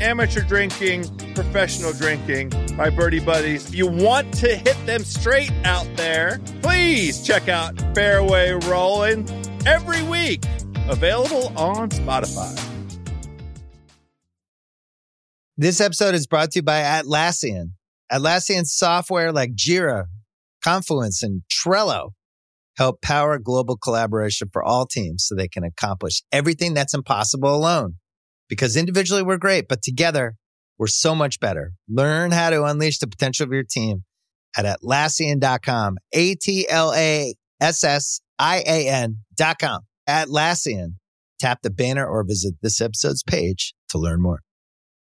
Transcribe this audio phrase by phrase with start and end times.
[0.00, 1.04] amateur drinking,
[1.34, 3.68] professional drinking, by birdie buddies.
[3.68, 9.28] If you want to hit them straight out there, please check out Fairway Rolling
[9.66, 10.44] every week.
[10.88, 12.66] Available on Spotify.
[15.56, 17.72] This episode is brought to you by Atlassian.
[18.10, 20.06] Atlassian software like Jira,
[20.64, 22.12] Confluence, and Trello
[22.76, 27.96] help power global collaboration for all teams so they can accomplish everything that's impossible alone.
[28.50, 30.34] Because individually we're great, but together
[30.76, 31.72] we're so much better.
[31.88, 34.04] Learn how to unleash the potential of your team
[34.56, 35.96] at Atlassian.com.
[36.12, 36.76] A-T-L-A-S-S-I-A-N
[39.36, 39.80] dot com.
[40.08, 40.94] Atlassian.
[41.38, 44.40] Tap the banner or visit this episode's page to learn more.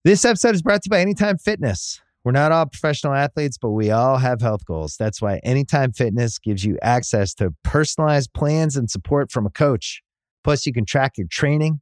[0.04, 2.02] This episode is brought to you by Anytime Fitness.
[2.24, 4.96] We're not all professional athletes, but we all have health goals.
[4.98, 10.02] That's why Anytime Fitness gives you access to personalized plans and support from a coach.
[10.44, 11.82] Plus, you can track your training,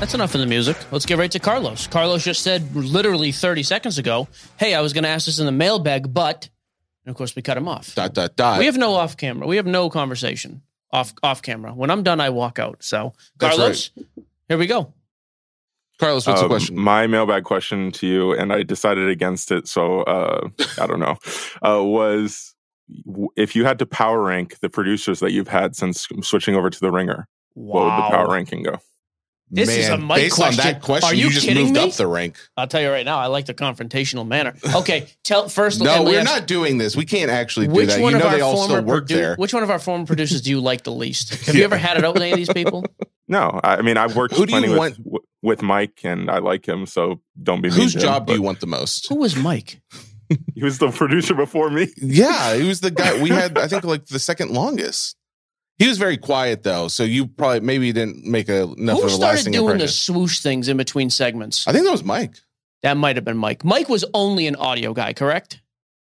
[0.00, 0.78] That's enough of the music.
[0.90, 1.86] Let's get right to Carlos.
[1.86, 5.44] Carlos just said literally 30 seconds ago, hey, I was going to ask this in
[5.44, 6.48] the mailbag, but,
[7.04, 7.94] and of course, we cut him off.
[7.94, 8.58] Dot dot dot.
[8.58, 9.46] We have no off camera.
[9.46, 11.74] We have no conversation off off camera.
[11.74, 12.82] When I'm done, I walk out.
[12.82, 13.90] So, That's Carlos,
[14.48, 14.94] here we go.
[15.98, 16.78] Carlos, what's the Um, question?
[16.78, 19.68] My mailbag question to you, and I decided against it.
[19.68, 20.48] So uh,
[20.80, 21.18] I don't know.
[21.62, 22.54] Uh, was
[23.36, 26.80] if you had to power rank the producers that you've had since switching over to
[26.80, 28.78] the Ringer, what would the power ranking go?
[29.52, 30.80] This is a Mike based on that question.
[30.80, 31.88] question, Are you just kidding moved me?
[31.88, 32.36] up the rank.
[32.56, 34.54] I'll tell you right now, I like the confrontational manner.
[34.76, 35.80] Okay, tell first.
[35.80, 36.94] No, we're let- not doing this.
[36.96, 38.00] We can't actually do Which that.
[38.00, 39.36] one You of know our they all former still work produ- there.
[39.36, 41.34] Which one of our former producers do you like the least?
[41.46, 42.84] Have you ever had it out with any of these people?
[43.28, 46.28] No, I I mean I've worked Who do you with, want- w- with Mike, and
[46.28, 46.84] I like him.
[46.84, 49.08] So don't be mean Whose to him, job do you want the most?
[49.08, 49.80] Who was Mike?
[50.54, 51.88] He was the producer before me.
[51.96, 53.56] Yeah, he was the guy we had.
[53.58, 55.16] I think like the second longest.
[55.80, 59.10] He was very quiet though, so you probably maybe didn't make a, enough Who of
[59.10, 60.14] a started lasting doing the impression.
[60.14, 61.66] swoosh things in between segments?
[61.66, 62.34] I think that was Mike.
[62.82, 63.64] That might have been Mike.
[63.64, 65.60] Mike was only an audio guy, correct?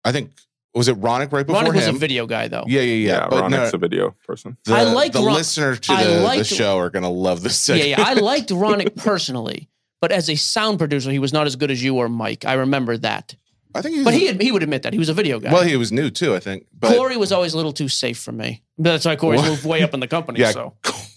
[0.05, 0.31] I think
[0.75, 1.99] was it Ronick right before Ronnie was a him?
[1.99, 2.65] video guy, though.
[2.67, 3.13] yeah, yeah, yeah.
[3.23, 4.57] Yeah, but no, Ronnick's a video person.
[4.67, 7.43] the, I like the Ron- listener to I the, the liked- show are gonna love
[7.43, 7.67] this.
[7.69, 7.99] Yeah, Segment.
[7.99, 8.05] yeah.
[8.07, 9.69] I liked Ronick personally,
[10.03, 12.45] but as a sound producer, he was not as good as you or Mike.
[12.45, 13.35] I remember that.
[13.75, 14.05] I think he.
[14.05, 15.53] But he he would admit that he was a video guy.
[15.53, 16.35] well, he was new too.
[16.35, 16.67] I think.
[16.79, 18.63] But Corey was always a little too safe for me.
[18.79, 20.41] That's why Corey's moved way up in the company.
[20.45, 20.51] Yeah.
[20.53, 20.75] So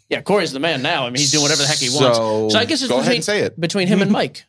[0.09, 1.05] yeah, Corey's the man now.
[1.05, 2.17] I mean, he's doing whatever the heck he wants.
[2.17, 3.59] So, So I guess it's go ahead and say it.
[3.59, 4.45] between him and Mike.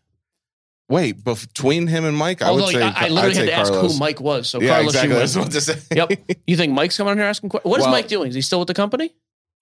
[0.89, 3.47] Wait, between him and Mike, I Although would say I, I literally I'd had say
[3.47, 3.93] to ask Carlos.
[3.93, 4.49] who Mike was.
[4.49, 5.09] So yeah, Carlos, exactly.
[5.11, 5.23] you I win.
[5.23, 5.79] was about to say.
[5.95, 6.39] Yep.
[6.47, 7.69] You think Mike's coming on here asking questions?
[7.71, 8.29] What is Well- Mike doing?
[8.31, 9.15] Is he still with the company?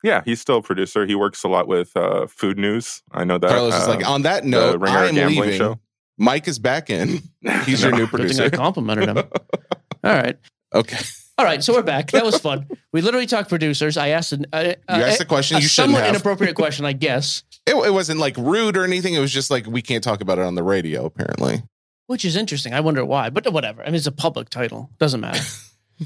[0.04, 1.04] Yeah, he's still a producer.
[1.06, 3.02] He works a lot with uh, Food News.
[3.10, 3.48] I know that.
[3.50, 5.58] Carlos is uh, like, on that note, Ringer I'm gambling leaving.
[5.58, 5.80] show.
[6.18, 7.22] Mike is back in.
[7.64, 8.50] He's your new thing I producer.
[8.50, 9.18] complimented him.
[10.04, 10.36] All right.
[10.74, 10.98] Okay.
[11.38, 12.12] All right, so we're back.
[12.12, 12.66] That was fun.
[12.92, 13.98] We literally talked producers.
[13.98, 16.14] I asked an, uh, You asked the question a you shouldn't somewhat have.
[16.14, 19.12] inappropriate question, I guess, It, it wasn't like rude or anything.
[19.12, 21.04] It was just like we can't talk about it on the radio.
[21.04, 21.62] Apparently,
[22.06, 22.72] which is interesting.
[22.72, 23.82] I wonder why, but whatever.
[23.82, 24.88] I mean, it's a public title.
[24.98, 25.42] Doesn't matter.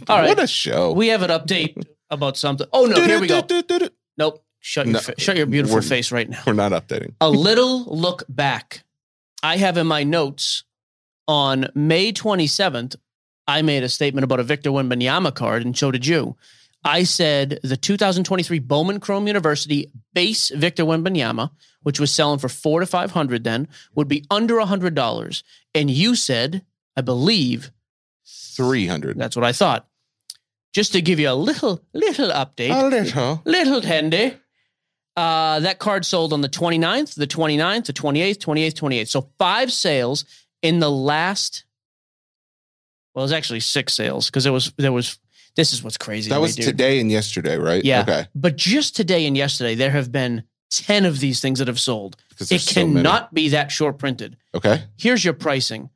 [0.09, 0.29] All right.
[0.29, 0.93] what a show.
[0.93, 2.67] we have an update about something.
[2.73, 3.43] Oh no, here we go.
[4.19, 4.43] Nope.
[4.59, 4.99] Shut your No.
[4.99, 6.43] fa- shut your beautiful face right now.
[6.45, 7.15] We're not updating.
[7.21, 8.83] A little look back.
[9.43, 10.65] I have in my notes
[11.27, 12.97] on May 27th,
[13.47, 16.37] I made a statement about a Victor Wembanyama card, and so did you.
[16.85, 21.51] I said the 2023 Bowman Chrome University base Victor Wembanyama,
[21.83, 25.43] which was selling for four to five hundred then, would be under a hundred dollars.
[25.75, 26.63] And you said,
[26.97, 27.71] I believe,
[28.27, 29.19] Three hundred.
[29.19, 29.87] that's what I thought.
[30.73, 33.43] Just to give you a little little update, A little.
[33.45, 34.37] little handy.
[35.21, 39.09] Uh, that card sold on the 29th, the 29th, the 28th, 28th, 28th.
[39.09, 40.25] So five sales
[40.63, 41.65] in the last.
[43.15, 45.19] Well, it was actually six sales because it was there was.
[45.57, 46.31] This is what's crazy.
[46.31, 46.65] That to me, was dude.
[46.65, 47.85] today and yesterday, right?
[47.85, 48.01] Yeah.
[48.01, 48.29] Okay.
[48.35, 52.17] But just today and yesterday, there have been ten of these things that have sold.
[52.39, 54.39] It cannot be that short printed.
[54.55, 54.85] Okay.
[54.97, 55.91] Here's your pricing.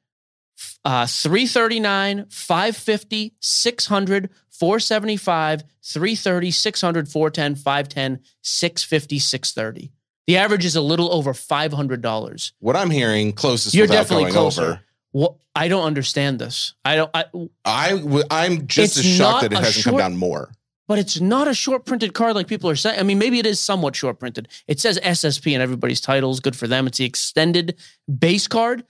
[0.85, 9.93] Uh 339, 550, 600, 475, 330, 600, 410, 510, 650, 630.
[10.27, 12.53] The average is a little over $500.
[12.61, 14.62] What I'm hearing closest You're definitely going closer.
[14.62, 14.81] over.
[15.12, 16.75] What I don't understand this.
[16.85, 17.25] I don't I
[17.65, 20.51] I w- I'm just as shocked that it hasn't come down more.
[20.89, 22.99] but it's not a short printed card like people are saying.
[22.99, 24.49] I mean, maybe it is somewhat short printed.
[24.67, 26.41] It says SSP in everybody's titles.
[26.41, 26.87] Good for them.
[26.89, 27.77] It's the extended
[28.19, 28.85] base card.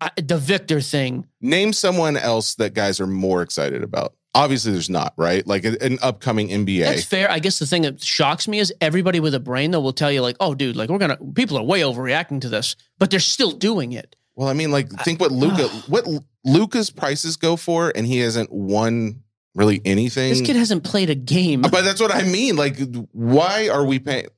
[0.00, 1.26] I, the Victor thing.
[1.40, 4.14] Name someone else that guys are more excited about.
[4.34, 5.44] Obviously, there's not right.
[5.46, 6.84] Like an, upcoming NBA.
[6.84, 7.30] That's fair.
[7.30, 10.12] I guess the thing that shocks me is everybody with a brain though will tell
[10.12, 13.18] you like, oh, dude, like we're gonna people are way overreacting to this, but they're
[13.20, 14.14] still doing it.
[14.36, 16.06] well, I mean, like think what Luka what
[16.44, 19.22] Luka's prices go for, and he hasn't won
[19.54, 20.30] really anything.
[20.30, 21.62] This kid hasn't played a game.
[21.62, 22.56] but that's what I mean.
[22.56, 22.78] Like,
[23.12, 24.28] why are we paying?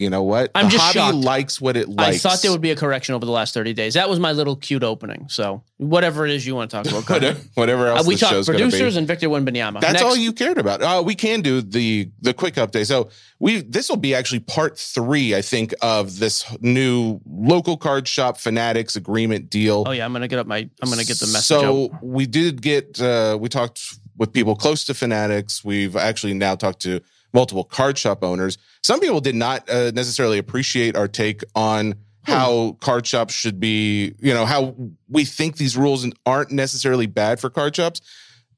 [0.00, 0.50] You know what?
[0.54, 1.24] I'm the just hobby shocked.
[1.24, 2.24] likes what it likes.
[2.24, 3.92] I thought there would be a correction over the last 30 days.
[3.94, 5.28] That was my little cute opening.
[5.28, 7.06] So whatever it is you want to talk about.
[7.10, 8.52] Whatever, whatever else Uh, we talked be.
[8.54, 9.80] producers and Victor Wembanyama.
[9.80, 10.02] That's Next.
[10.02, 10.80] all you cared about.
[10.82, 12.86] Uh, we can do the the quick update.
[12.86, 13.10] So
[13.40, 18.38] we this will be actually part three, I think, of this new local card shop
[18.38, 19.84] fanatics agreement deal.
[19.86, 20.68] Oh yeah, I'm gonna get up my.
[20.82, 21.44] I'm gonna get the message.
[21.44, 22.02] So out.
[22.02, 23.80] we did get uh, we talked
[24.16, 25.62] with people close to fanatics.
[25.62, 27.00] We've actually now talked to
[27.32, 28.58] multiple card shop owners.
[28.82, 31.94] Some people did not uh, necessarily appreciate our take on
[32.26, 32.32] Hmm.
[32.32, 34.12] how card shops should be.
[34.20, 34.74] You know how
[35.08, 38.02] we think these rules aren't necessarily bad for card shops.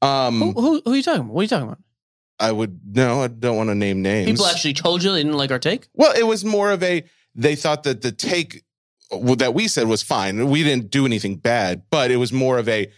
[0.01, 1.33] Um, Who, who, who are you talking about?
[1.33, 1.77] What are you talking about?
[2.41, 4.29] I would no, I don't want to name names.
[4.29, 5.87] People actually told you they didn't like our take.
[5.93, 7.05] well, it was more of a
[7.35, 8.63] they thought that the take
[9.11, 10.49] that we said was fine.
[10.49, 12.91] We didn't do anything bad, but it was more of a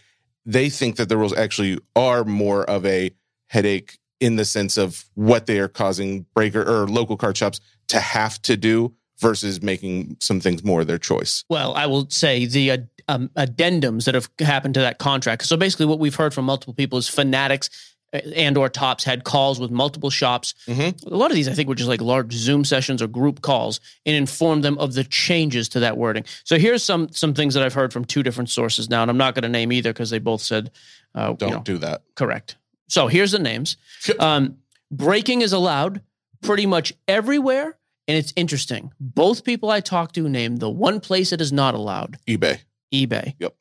[0.44, 3.12] they think that the rules actually are more of a
[3.46, 8.00] headache in the sense of what they are causing breaker or local card shops to
[8.00, 11.44] have to do versus making some things more their choice.
[11.48, 12.78] Well, I will say the uh,
[13.08, 15.44] um, addendums that have happened to that contract.
[15.44, 19.24] So basically, what we've heard from multiple people is Fanatics uh, and or Topps had
[19.24, 20.54] calls with multiple shops.
[20.66, 21.06] Mhm.
[21.06, 23.80] A lot of these, I think, were just like large Zoom sessions or group calls,
[24.04, 26.24] and informed them of the changes to that wording.
[26.44, 29.18] So here's some some things that I've heard from two different sources now, and I'm
[29.18, 30.70] not going to name either because they both said,
[31.14, 32.02] uh, Don't you know, do that.
[32.16, 32.56] Correct.
[32.88, 33.76] So here's the names.
[34.18, 34.58] Um,
[34.90, 36.00] breaking is allowed
[36.42, 37.76] pretty much everywhere.
[38.08, 38.92] And it's interesting.
[39.00, 42.60] Both people I talked to named the one place it is not allowed eBay.
[42.94, 43.34] eBay.
[43.40, 43.54] Yep.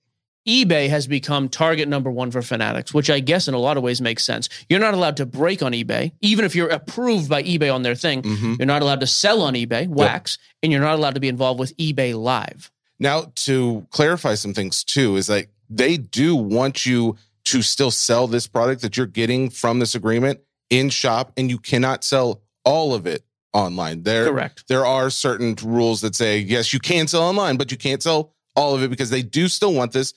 [0.48, 3.82] eBay has become target number one for fanatics, which I guess in a lot of
[3.82, 4.48] ways makes sense.
[4.70, 7.96] You're not allowed to break on eBay, even if you're approved by eBay on their
[7.96, 8.22] thing.
[8.22, 8.60] Mhm.
[8.60, 11.60] You're not allowed to sell on eBay, wax, and you're not allowed to be involved
[11.60, 12.70] with eBay Live.
[13.00, 18.28] Now, to clarify some things too, is like they do want you to still sell
[18.28, 20.40] this product that you're getting from this agreement
[20.70, 24.04] in shop, and you cannot sell all of it online.
[24.04, 24.68] There, Correct.
[24.68, 28.34] there are certain rules that say yes, you can sell online, but you can't sell
[28.56, 30.14] all of it because they do still want this.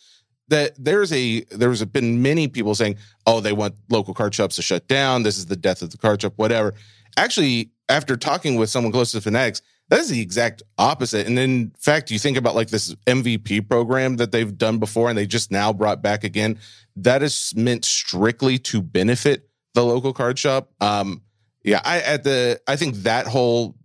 [0.48, 2.96] That there's a there's been many people saying,
[3.26, 5.22] oh, they want local card shops to shut down.
[5.22, 6.72] This is the death of the card shop, whatever.
[7.19, 9.60] Actually, after talking with someone close to Fanatics,
[9.90, 11.26] that is the exact opposite.
[11.26, 15.19] And in fact, you think about like this MVP program that they've done before and
[15.19, 16.58] they just now brought back again.
[17.02, 20.70] That is meant strictly to benefit the local card shop.
[20.80, 21.22] Um,
[21.64, 23.76] yeah, I at the I think that whole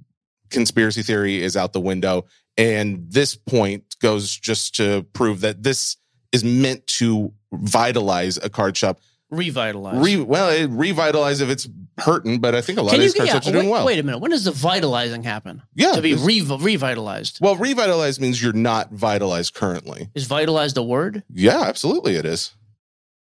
[0.50, 2.26] conspiracy theory is out the window.
[2.58, 5.98] And this point goes just to prove that this
[6.32, 9.00] is meant to vitalize a card shop.
[9.32, 9.98] Revitalize.
[9.98, 11.68] Re, well, it revitalize if it's
[11.98, 13.66] hurting, but I think a lot Can of you these card yeah, shops are doing
[13.66, 13.86] wait, well.
[13.88, 14.20] wait a minute.
[14.20, 15.64] When does the vitalizing happen?
[15.74, 17.40] yeah, to be re- revitalized.
[17.42, 20.10] well, revitalized means you're not vitalized currently.
[20.14, 21.24] Is vitalized a word?
[21.30, 22.54] Yeah, absolutely, it is.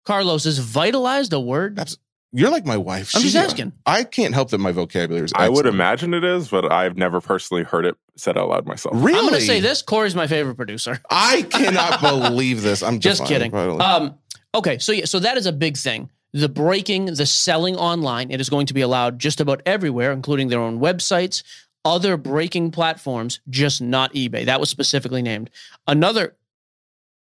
[0.06, 1.78] Carlos, is vitalized a word?
[1.78, 1.98] Abs-
[2.32, 3.14] You're like my wife.
[3.14, 3.72] I'm She- just asking.
[3.84, 5.32] I can't help that my vocabulary is.
[5.34, 5.74] I would excellent.
[5.74, 8.94] imagine it is, but I've never personally heard it said out loud myself.
[8.96, 9.82] Really, I'm going to say this.
[9.82, 11.00] Corey's my favorite producer.
[11.10, 12.82] I cannot believe this.
[12.82, 13.50] I'm Just defying kidding.
[13.50, 14.00] vitalize.
[14.02, 14.14] Um,
[14.54, 16.08] okay, so yeah, so that is a big thing.
[16.32, 20.48] The breaking, the selling online, it is going to be allowed just about everywhere, including
[20.48, 21.42] their own websites,
[21.84, 24.44] other breaking platforms, just not eBay.
[24.44, 25.50] That was specifically named.
[25.86, 26.36] Another,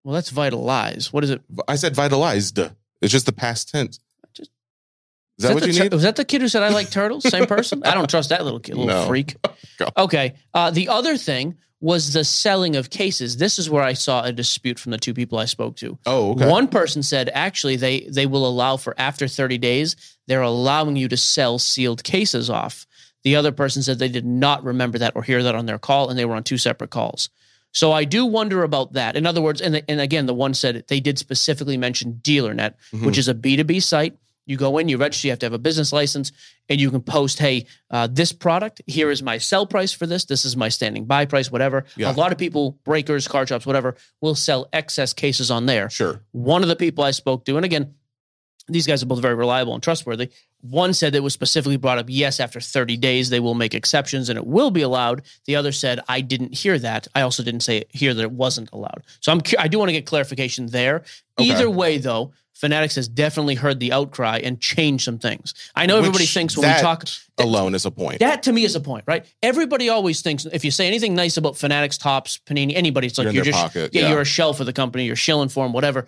[0.10, 1.14] well, that's vitalize.
[1.14, 1.42] What is it?
[1.68, 2.58] I said vitalized.
[3.00, 4.00] It's just the past tense.
[4.34, 4.50] Just-
[5.38, 5.94] is that what the you tur- need?
[5.94, 7.30] Was that the kid who said I like turtles?
[7.30, 7.84] Same person?
[7.86, 9.08] I don't trust that little kid, little No.
[9.08, 9.36] freak.
[9.96, 10.34] Okay.
[10.54, 13.38] Uh, the other thing was the selling of cases.
[13.38, 15.98] This is where I saw a dispute from the two people I spoke to.
[16.08, 16.50] Oh, okay.
[16.50, 19.96] One person said actually they they will allow for after 30 days,
[20.28, 22.86] they're allowing you to sell sealed cases off.
[23.24, 26.10] The other person said they did not remember that or hear that on their call
[26.10, 27.30] and they were on two separate calls.
[27.72, 29.16] So I do wonder about that.
[29.16, 33.06] In other words, and, and again, the one said they did specifically mention DealerNet, Mhm.
[33.06, 34.18] which is a B2B site.
[34.46, 36.32] You go in, you register, you have to have a business license,
[36.70, 40.26] and you can post, hey, uh, this product, here is my sell price for this.
[40.26, 41.86] This is my standing buy price, whatever.
[41.96, 42.12] Yeah.
[42.12, 45.92] A lot of people, breakers, car shops, whatever, will sell excess cases on there.
[45.92, 46.22] Sure.
[46.32, 47.94] One of the people I spoke to, and again,
[48.70, 50.30] these guys are both very reliable and trustworthy.
[50.62, 54.30] One said it was specifically brought up, yes, after 30 days, they will make exceptions
[54.30, 55.22] and it will be allowed.
[55.46, 57.08] The other said, I didn't hear that.
[57.16, 59.04] I also didn't say hear that it wasn't allowed.
[59.22, 61.04] So I'm, I do want to get clarification there.
[61.40, 61.52] Okay.
[61.52, 65.54] Either way, though, Fanatics has definitely heard the outcry and changed some things.
[65.76, 67.06] I know everybody thinks when that we talk,
[67.38, 68.20] Alone is a point.
[68.20, 69.26] that to me is a point, right?
[69.42, 73.26] Everybody always thinks if you say anything nice about Fanatics, Topps, Panini, anybody, it's like
[73.26, 74.10] You're you're, just pocket, yeah, yeah.
[74.10, 76.08] you're a shell for the company, you're shilling for them, whatever.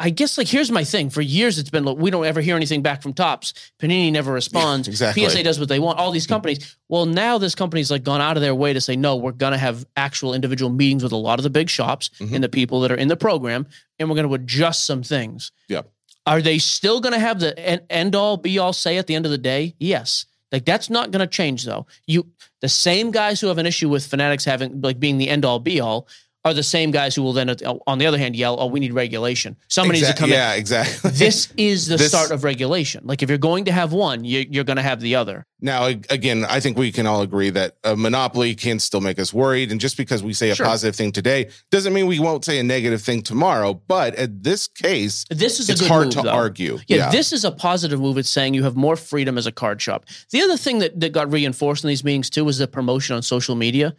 [0.00, 1.10] I, guess like here's my thing.
[1.10, 3.52] For years, it's been look, we don't ever hear anything back from Topps.
[3.80, 4.86] Panini never responds.
[4.88, 5.28] exactly.
[5.28, 5.98] PSA does what they want.
[5.98, 6.76] All these companies.
[6.88, 9.16] Well, now this company's like gone out of their way to say no.
[9.16, 12.34] We're gonna have actual individual meetings with a lot of the big shops Mhm.
[12.34, 13.66] and the people that are in the program,
[13.98, 15.50] and we're gonna adjust some things.
[15.68, 15.90] Yep.
[16.26, 19.14] Are they still going to have the en- end all be all say at the
[19.14, 19.74] end of the day?
[19.78, 20.26] Yes.
[20.52, 21.86] Like that's not going to change though.
[22.06, 22.26] You
[22.60, 25.58] the same guys who have an issue with fanatics having like being the end all
[25.58, 26.06] be all
[26.44, 28.80] are the same guys who will then uh, on the other hand yell, "Oh, we
[28.80, 31.10] need regulation." Somebody needs to come yeah, exactly.
[31.10, 33.02] This is the This- start of regulation.
[33.04, 35.44] Like if you're going to have one, you, you're going to have the other.
[35.60, 39.34] Now, again, I think we can all agree that a monopoly can still make us
[39.34, 39.72] worried.
[39.72, 40.64] And just because we say a Sure.
[40.64, 43.74] positive thing today doesn't mean we won't say a negative thing tomorrow.
[43.74, 46.30] But in this case, This is a it's hard move, to though.
[46.30, 46.78] argue.
[46.86, 48.16] Yeah, this is a positive move.
[48.18, 50.04] It's saying you have more freedom as a card shop.
[50.30, 53.22] The other thing that, that got reinforced in these meetings too was the promotion on
[53.22, 53.96] social media.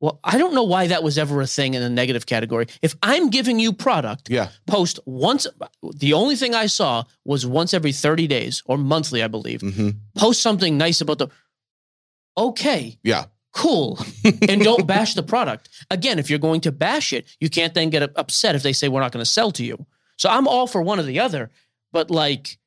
[0.00, 2.66] Well, I don't know why that was ever a thing in the negative category.
[2.82, 4.50] If I'm giving you product, Yeah.
[4.66, 5.46] post once.
[5.96, 9.60] The only thing I saw was once every 30 days or monthly, I believe.
[9.60, 11.28] hmm Post something nice about the.
[12.36, 13.24] Okay, Yeah.
[13.52, 13.98] cool,
[14.48, 15.68] and don't bash the product.
[15.90, 18.88] Again, if you're going to bash it, you can't then get upset if they say
[18.88, 19.84] we're not going to sell to you.
[20.16, 21.50] So I'm all for one or the other,
[21.92, 22.58] but like.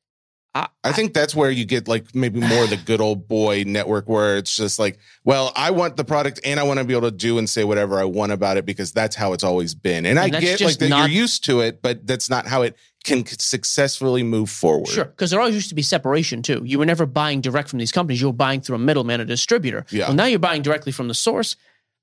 [0.54, 4.08] I think that's where you get like maybe more of the good old boy network
[4.08, 7.10] where it's just like, well, I want the product and I want to be able
[7.10, 10.04] to do and say whatever I want about it because that's how it's always been.
[10.04, 12.46] And, I And that's get like that not- you're used to it, but that's not
[12.46, 14.88] how it can successfully move forward.
[14.88, 16.62] Sure, because there always used to be separation too.
[16.64, 19.24] You were never buying direct from these companies; you were buying through a middleman, a
[19.24, 19.86] distributor.
[19.90, 20.08] Yeah.
[20.08, 21.56] Well, now you're buying directly from the source.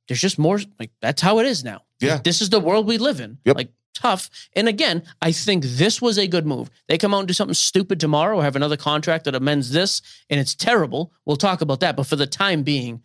[0.07, 0.59] There's just more.
[0.79, 1.83] Like that's how it is now.
[2.01, 2.13] Yeah.
[2.15, 3.37] Like, this is the world we live in.
[3.45, 3.55] Yep.
[3.55, 4.29] Like tough.
[4.55, 6.69] And again, I think this was a good move.
[6.87, 10.01] They come out and do something stupid tomorrow, or have another contract that amends this,
[10.29, 11.11] and it's terrible.
[11.25, 11.95] We'll talk about that.
[11.95, 13.01] But for the time being,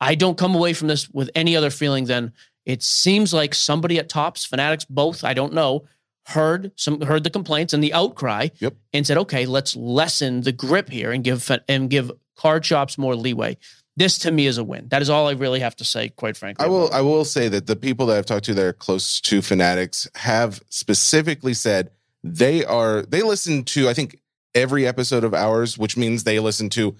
[0.00, 2.32] I don't come away from this with any other feeling than
[2.64, 5.84] it seems like somebody at Topps, Fanatics, both, I don't know,
[6.26, 8.74] heard some heard the complaints and the outcry Yep.
[8.92, 13.16] and said, okay, let's lessen the grip here and give and give card shops more
[13.16, 13.56] leeway.
[13.98, 14.86] This to me is a win.
[14.90, 16.64] That is all I really have to say, quite frankly.
[16.64, 16.88] I will.
[16.92, 20.08] I will say that the people that I've talked to that are close to Fanatics
[20.14, 21.90] have specifically said
[22.22, 23.02] they are.
[23.02, 24.20] They listen to I think
[24.54, 26.94] every episode of ours, which means they listen to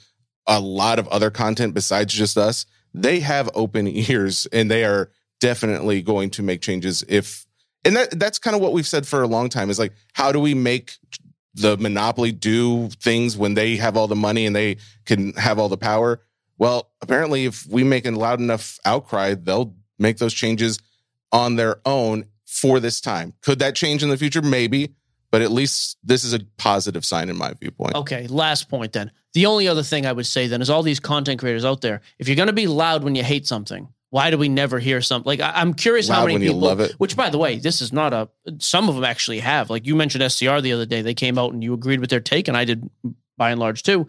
[0.49, 2.67] a lot of other content besides just us.
[2.93, 7.47] They have open ears, and they are definitely going to make changes if.
[7.85, 9.71] And that that's kind of what we've said for a long time.
[9.71, 10.97] Is like, how do we make
[11.55, 15.69] the monopoly do things when they have all the money and they can have all
[15.69, 16.23] the power?
[16.59, 20.79] Well, apparently, if we make a loud enough outcry, they'll make those changes
[21.33, 23.35] on their own for this time.
[23.43, 24.43] Could that change in the future?
[24.43, 24.95] Maybe,
[25.31, 27.95] but at least this is a positive sign in my viewpoint.
[27.95, 29.13] Okay, last point then.
[29.35, 32.01] The only other thing I would say then is all these content creators out there.
[32.19, 35.03] If you're going to be loud when you hate something, why do we never hear
[35.03, 35.27] something?
[35.27, 36.61] Like I, I'm curious how Loud many when you people.
[36.61, 36.93] love it.
[36.93, 38.29] Which, by the way, this is not a.
[38.59, 39.69] Some of them actually have.
[39.69, 41.03] Like you mentioned SCR the other day.
[41.03, 42.89] They came out and you agreed with their take, and I did
[43.37, 44.09] by and large too.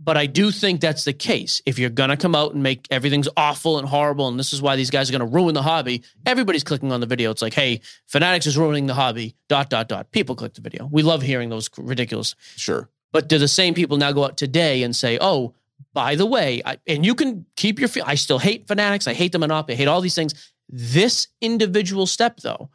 [0.00, 1.60] But I do think that's the case.
[1.66, 4.62] If you're going to come out and make everything's awful and horrible, and this is
[4.62, 7.32] why these guys are going to ruin the hobby, everybody's clicking on the video.
[7.32, 10.12] It's like, hey, Fanatics is ruining the hobby, dot, dot, dot.
[10.12, 10.88] People click the video.
[10.90, 12.36] We love hearing those ridiculous.
[12.54, 12.88] Sure.
[13.10, 15.54] But do the same people now go out today and say, oh,
[15.94, 19.08] by the way, I, and you can keep your, I still hate Fanatics.
[19.08, 19.74] I hate the Monopoly.
[19.74, 20.52] I hate all these things.
[20.68, 22.70] This individual step, though,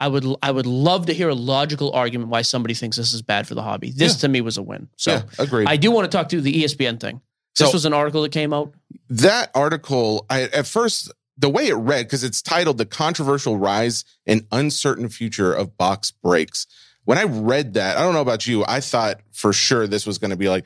[0.00, 3.22] I would I would love to hear a logical argument why somebody thinks this is
[3.22, 3.90] bad for the hobby.
[3.90, 4.18] This Yeah.
[4.20, 4.88] to me was a win.
[4.96, 5.68] So yeah, agreed.
[5.68, 7.20] I do want to talk to the ESPN thing.
[7.58, 8.74] This So- was an article that came out.
[9.08, 14.04] that article, I at first the way it read because it's titled "The Controversial Rise
[14.26, 16.66] and Uncertain Future of Box Breaks."
[17.04, 20.18] When I read that, I don't know about you, I thought for sure this was
[20.18, 20.64] going to be like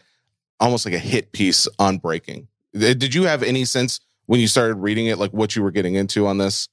[0.61, 2.49] almost like a hit piece on breaking.
[2.73, 5.95] Did you have any sense when you started reading it, like what you were getting
[5.97, 6.69] into on this?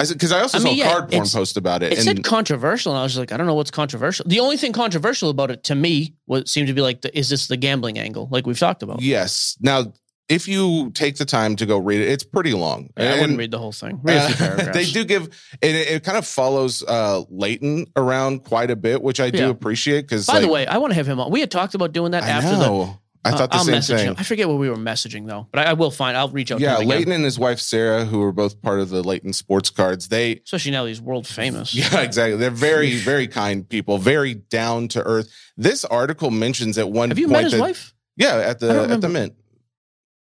[0.00, 1.98] I said because I also I mean, saw yeah, card porn post about it, It
[2.02, 4.24] said controversial, and I was like, I don't know what's controversial.
[4.28, 7.28] The only thing controversial about it to me was seemed to be like, the, is
[7.28, 9.00] this the gambling angle, like we've talked about?
[9.02, 9.56] Yes.
[9.60, 9.92] Now,
[10.28, 12.88] if you take the time to go read it, it's pretty long.
[12.96, 14.00] Yeah, I And, wouldn't read the whole thing.
[14.06, 14.72] A uh, paragraphs.
[14.78, 15.28] they do give
[15.60, 15.74] it.
[15.74, 19.48] It kind of follows uh, Leighton around quite a bit, which I do Yeah.
[19.48, 20.02] appreciate.
[20.02, 21.30] Because By the way, I want to have him on.
[21.32, 22.94] We had talked about doing that I after the.
[23.24, 24.08] I thought the I'll same message thing.
[24.08, 24.14] him.
[24.18, 26.16] I forget what we were messaging though, but I, I will find.
[26.16, 26.58] I'll reach out.
[26.60, 26.88] Yeah, to him again.
[26.98, 30.40] Leighton and his wife Sarah, who were both part of the Leighton Sports Cards, they
[30.44, 31.74] especially now he's world famous.
[31.74, 32.36] Yeah, exactly.
[32.38, 35.30] They're very, very kind people, very down to earth.
[35.56, 37.94] This article mentions at one Have you point met his that- wife?
[38.16, 39.34] Yeah, at the at the mint.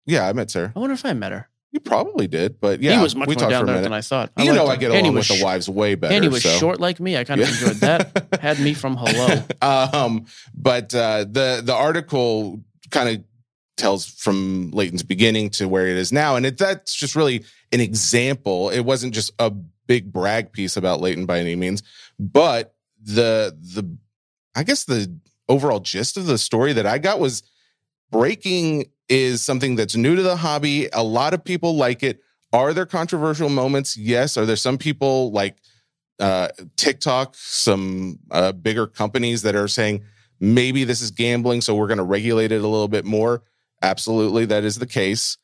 [0.05, 0.71] Yeah, I met Sarah.
[0.75, 1.49] I wonder if I met her.
[1.71, 3.91] You probably did, but yeah, he was much we more down to than.
[3.91, 4.31] I thought.
[4.37, 6.13] You know, I get along with the wives way better.
[6.13, 6.49] And he was so.
[6.57, 7.17] short like me.
[7.17, 7.53] I kind of Yeah.
[7.53, 8.27] enjoyed that.
[8.41, 9.43] Had me from hello.
[9.61, 12.61] um, but uh, the the article
[12.91, 13.23] kind of
[13.77, 17.81] tells from Leighton's beginning to where it is now, and it, that's just really an
[17.81, 18.69] example.
[18.69, 19.51] It wasn't just a
[19.87, 21.83] big brag piece about Leighton by any means,
[22.19, 23.97] but the the
[24.55, 25.13] I guess the
[25.49, 27.43] overall gist of the story that I got was
[28.11, 30.87] breaking is something that's new to the hobby.
[30.93, 32.21] A lot of people like it.
[32.53, 33.97] Are there controversial moments?
[33.97, 34.37] Yes.
[34.37, 35.57] Are there some people like
[36.19, 40.03] uh, TikTok, some uh, bigger companies that are saying
[40.39, 43.43] maybe this is gambling, so we're going to regulate it a little bit more?
[43.81, 45.37] Absolutely, that is the case.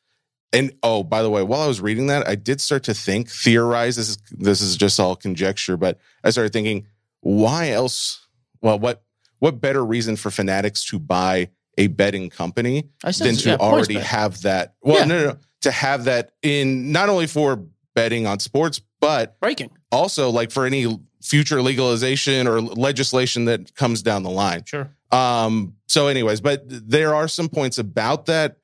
[0.52, 3.30] And oh, by the way, while I was reading that, I did start to think,
[3.30, 3.96] theorize.
[3.96, 6.86] This is this is just all conjecture, but I started thinking,
[7.20, 8.26] why else?
[8.60, 9.02] Well, what
[9.38, 13.94] what better reason for fanatics to buy a betting company said than to yeah, already
[13.98, 14.74] have that?
[14.82, 15.04] Well, Yeah.
[15.06, 19.70] no, no, no, to have that in not only for betting on sports, but breaking.
[19.90, 24.64] also like for any future legalization or legislation that comes down the line.
[24.64, 24.90] Sure.
[25.10, 28.56] Um, so anyways, but there are some points about that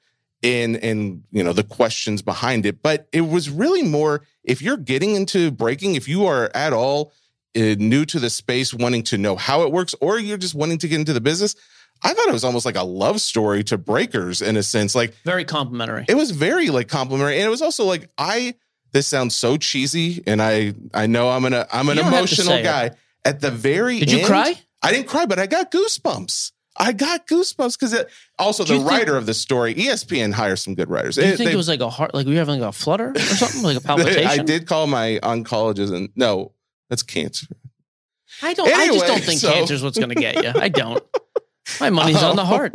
[0.43, 2.83] in in you know the questions behind it.
[2.83, 7.13] But it was really more if you're getting into breaking, if you are at all
[7.57, 10.79] uh, new to the space, wanting to know how it works, or you're just wanting
[10.79, 11.55] to get into the business.
[12.01, 14.95] I thought it was almost like a love story to breakers in a sense.
[14.95, 16.05] Like Very complimentary.
[16.09, 18.55] it was very like complimentary and it was also like i
[18.93, 22.13] this sounds so cheesy and i i know i'm an i'm an You don't have
[22.13, 22.65] to emotional say it.
[22.65, 22.91] guy
[23.25, 24.55] at the very Did you cry?
[24.83, 27.95] i didn't cry but i got goosebumps i got goosebumps because
[28.39, 31.37] also the think- writer of the story espn hires some good writers Do you It-
[31.37, 33.19] think they- it was like a heart, like we were having like a flutter or
[33.19, 34.27] something, like a palpitation?
[34.27, 36.53] i did call my oncologist and no
[36.89, 37.47] that's cancer
[38.43, 38.69] I don't.
[38.73, 40.53] I just don't think so- cancer's what's going to get you.
[40.55, 41.03] I don't.
[41.81, 42.45] My money's on the oh.
[42.45, 42.75] heart.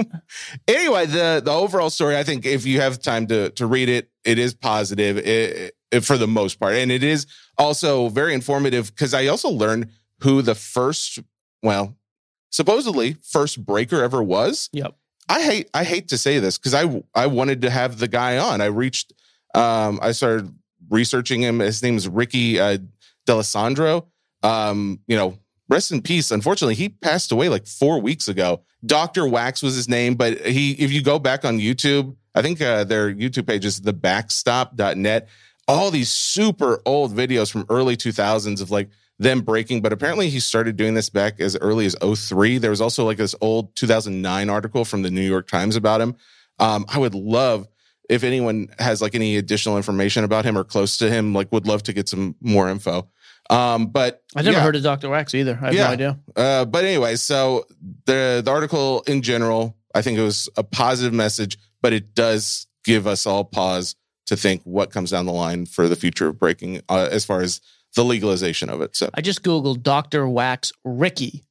[0.67, 4.09] anyway, the the overall story, I think if you have time to to read it,
[4.25, 7.27] it is positive it, it- for the most part, and it is
[7.57, 9.89] also very informative because I also learned
[10.21, 11.19] who the first,
[11.61, 11.97] well,
[12.49, 14.69] supposedly first breaker ever was.
[14.71, 14.95] Yep.
[15.29, 18.37] I hate I hate to say this because I I wanted to have the guy
[18.37, 18.61] on.
[18.61, 19.13] I reached,
[19.55, 20.53] um, I started
[20.89, 21.59] researching him.
[21.59, 22.77] His name is Ricky uh,
[23.25, 24.05] Delisandro.
[24.43, 25.37] Um, you know,
[25.69, 26.31] rest in peace.
[26.31, 28.61] Unfortunately, he passed away like four weeks ago.
[28.85, 32.61] Doctor Wax was his name, but he, if you go back on YouTube, I think
[32.61, 35.29] uh, their YouTube page is the thebackstop.net.
[35.67, 40.39] All these super old videos from early 2000s of like them breaking, but apparently he
[40.39, 42.57] started doing this back as early as 03.
[42.57, 46.15] There was also like this old 2009 article from the New York Times about him.
[46.59, 47.67] Um, I would love
[48.09, 51.67] if anyone has like any additional information about him or close to him, like would
[51.67, 53.07] love to get some more info.
[53.49, 54.63] Um, but I never yeah.
[54.63, 55.09] heard of Dr.
[55.09, 55.57] Wax either.
[55.61, 55.83] I have Yeah.
[55.87, 56.19] no idea.
[56.35, 57.65] Uh, but anyway, so
[58.05, 62.67] the the article in general, I think it was a positive message, but it does
[62.83, 63.95] give us all pause
[64.27, 67.41] to think what comes down the line for the future of breaking uh, as far
[67.41, 67.59] as
[67.95, 68.95] the legalization of it.
[68.95, 70.27] So I just Googled Dr.
[70.27, 71.43] Wax Ricky.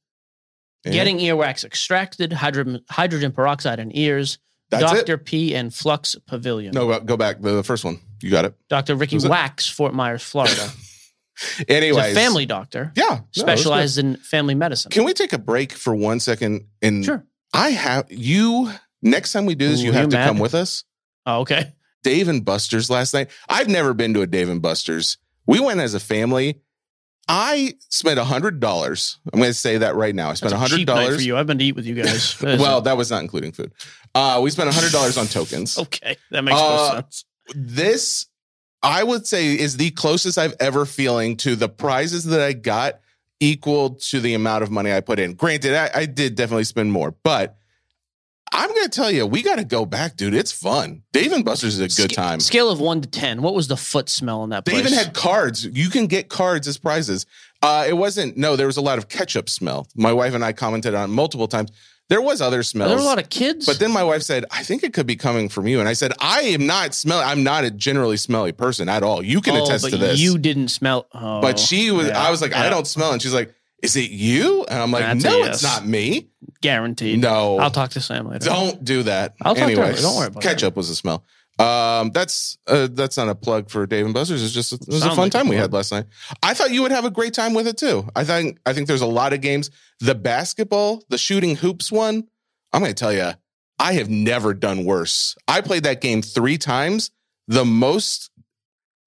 [0.83, 5.13] yeah, Getting earwax extracted, hydrogen, hydrogen peroxide in ears, that's Dr.
[5.13, 5.25] it.
[5.25, 6.73] P and Flux Pavilion.
[6.73, 7.99] No, go back the first one.
[8.21, 8.55] You got it.
[8.69, 8.95] Dr.
[8.95, 10.69] Ricky Was it- Wax, Fort Myers, Florida.
[11.57, 14.91] He's Anyways, a family doctor, Yeah, no, specialized in family medicine.
[14.91, 16.67] Can we take a break for one second?
[16.81, 17.25] And Sure.
[17.53, 20.27] I have you next time we do this, Ooh, you you have to mad?
[20.27, 20.83] come with us.
[21.25, 21.73] Oh, okay.
[22.03, 23.29] Dave and Buster's last night.
[23.49, 25.17] I've never been to a Dave and Buster's.
[25.45, 26.61] We went as a family.
[27.27, 29.17] I spent a hundred dollars.
[29.31, 30.29] I'm going to say that right now.
[30.29, 31.37] I spent hundred cheap for you.
[31.37, 32.35] I've been to eat with you guys.
[32.39, 33.71] That Well, that was not including food.
[34.13, 35.77] Uh, we spent a hundred dollars on tokens.
[35.79, 37.25] okay, that makes Uh, more sense.
[37.55, 38.25] This,
[38.81, 42.99] I would say, is the closest I've ever feeling to the prizes that I got
[43.39, 45.33] equal to the amount of money I put in.
[45.33, 47.57] Granted, I, I did definitely spend more, but
[48.51, 50.35] I'm going to tell you, we got to go back, dude.
[50.35, 51.01] It's fun.
[51.11, 52.39] Dave and Buster's is a good Sca- time.
[52.39, 53.41] Scale of one to ten.
[53.41, 54.85] What was the foot smell in that They place?
[54.85, 55.65] even had cards.
[55.65, 57.25] You can get cards as prizes.
[57.63, 59.87] Uh, it wasn't, no, there was a lot of ketchup smell.
[59.95, 61.71] My wife and I commented on it multiple times.
[62.09, 62.89] There was other smells.
[62.89, 63.65] there were a lot of kids?
[63.65, 65.79] but then my wife said, I think it could be coming from you.
[65.79, 67.23] And I said, I am not smelly.
[67.23, 69.23] I'm not a generally smelly person at all.
[69.23, 70.19] You can oh, attest to this.
[70.19, 71.07] You didn't smell.
[71.13, 73.13] Oh, but she was, yeah, I was like, I don't smell.
[73.13, 74.65] And she's like, is it you?
[74.69, 75.55] And I'm like, That's no, yes.
[75.55, 76.29] it's not me.
[76.61, 77.19] guaranteed.
[77.19, 77.59] No.
[77.59, 78.45] I'll talk to Sam later.
[78.45, 79.35] Don't do that.
[79.41, 79.93] I'll talk to her.
[79.93, 80.49] Don't worry about that.
[80.49, 81.23] ketchup was a smell.
[81.59, 84.43] Um, that's uh, that's not a plug for Dave and Buster's.
[84.43, 86.05] It's just it was a fun like a time we had last night.
[86.41, 88.07] I thought you would have a great time with it too.
[88.15, 89.69] I think I think there's a lot of games.
[89.99, 92.27] The basketball, the shooting hoops one.
[92.73, 93.33] I'm going to tell you,
[93.77, 95.35] I have never done worse.
[95.47, 97.11] I played that game three times.
[97.47, 98.31] The most.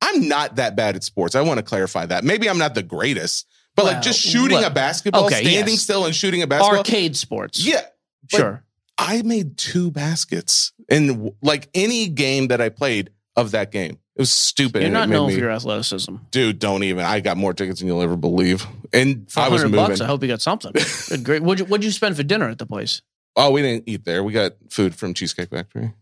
[0.00, 1.34] I'm not that bad at sports.
[1.34, 2.22] I want to clarify that.
[2.22, 5.74] Maybe I'm not the greatest, but Well, like just shooting what- a basketball, Okay, standing
[5.74, 5.82] yes.
[5.82, 6.78] still and shooting a basketball.
[6.78, 7.64] Arcade sports.
[7.64, 7.82] Yeah,
[8.28, 8.64] sure.
[8.98, 13.98] I made two baskets in like any game that I played of that game.
[14.16, 14.80] It was stupid.
[14.80, 16.16] You're not known me- for your athleticism.
[16.30, 16.58] dude.
[16.58, 17.04] Don't even.
[17.04, 18.66] I got more tickets than you'll ever believe.
[18.94, 19.76] And I was moving.
[19.76, 20.72] bucks, I hope you got something.
[21.10, 21.42] Good, great.
[21.42, 23.02] What'd you, what'd you spend for dinner at the place?
[23.38, 24.24] oh, we didn't eat there.
[24.24, 25.92] We got food from Cheesecake Factory.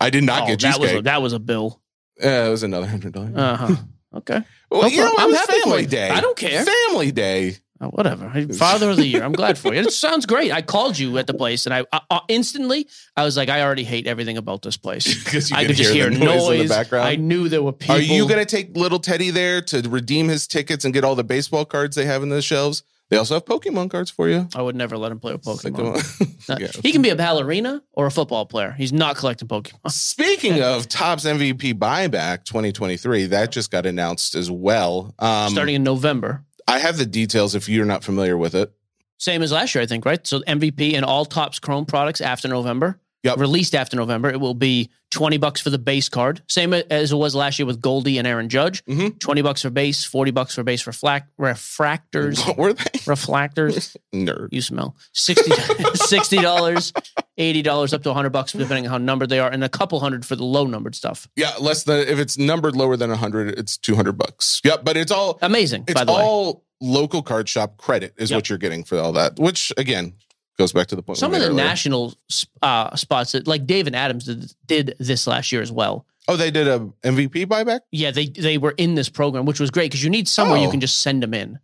[0.00, 1.04] I did not oh, get that was a, cheesecake.
[1.04, 1.80] that was a bill.
[2.20, 3.36] Yeah, it was another hundred dollars.
[3.36, 3.76] Uh huh.
[4.14, 4.42] Okay.
[4.70, 6.08] well, no you know, I'm happy family day.
[6.08, 6.64] I don't care.
[6.64, 7.56] Family day.
[7.82, 8.28] Oh, whatever.
[8.52, 9.22] Father of the year.
[9.22, 9.80] I'm glad for you.
[9.80, 10.52] It sounds great.
[10.52, 13.62] I called you at the place, and I uh, uh, instantly I was like, I
[13.62, 15.24] already hate everything about this place.
[15.24, 16.20] Because you I could just hear noise.
[16.20, 17.08] noise, in the background.
[17.08, 17.96] I knew there were people.
[17.96, 21.14] Are you going to take little Teddy there to redeem his tickets and get all
[21.14, 22.82] the baseball cards they have in the shelves?
[23.10, 24.48] They also have Pokemon cards for you.
[24.54, 26.28] I would never let him play with Pokemon.
[26.48, 26.56] No.
[26.58, 26.68] Yeah.
[26.82, 28.72] He can be a ballerina or a football player.
[28.72, 29.78] He's not collecting Pokemon.
[29.90, 35.14] Speaking of Topps MVP buyback 2023, that just got announced as well.
[35.18, 36.44] Um, Starting in November.
[36.66, 38.72] I have the details if you're not familiar with it.
[39.18, 40.26] Same as last year, I think, right?
[40.26, 42.98] So MVP and all Topps Chrome products after November.
[43.22, 43.38] Yep.
[43.38, 44.30] Released after November.
[44.30, 46.40] It will be 20 bucks for the base card.
[46.48, 48.84] Same as it was last year with Goldie and Aaron Judge.
[48.84, 49.18] Mhm.
[49.18, 52.84] 20 bucks for base, 40 bucks for base reflact, refractors, What were they?
[53.06, 53.96] reflectors.
[54.14, 54.48] Nerd.
[54.52, 54.96] You smell.
[55.12, 56.92] 60 $60,
[57.38, 60.24] $80 up to 100 bucks depending on how numbered they are and a couple hundred
[60.24, 61.28] for the low numbered stuff.
[61.36, 64.60] Yeah, less than if it's numbered lower than 100, it's 200 bucks.
[64.64, 66.20] Yep, but it's all Amazing, it's by the way.
[66.22, 68.36] all local card shop credit is Yep.
[68.36, 70.14] what you're getting for all that, which again
[70.60, 71.18] goes back to the point.
[71.18, 71.56] Some of the earlier.
[71.56, 72.14] national
[72.62, 76.06] uh, spots, that, like Dave and Adam's did, did this last year as well.
[76.28, 77.80] Oh, they did a MVP buyback.
[77.90, 80.68] Yeah, they they were in this program, which was great because you need somewhere you
[80.68, 80.70] Oh.
[80.70, 81.58] can just send them in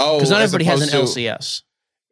[0.00, 1.62] Oh, because not everybody has an to- LCS.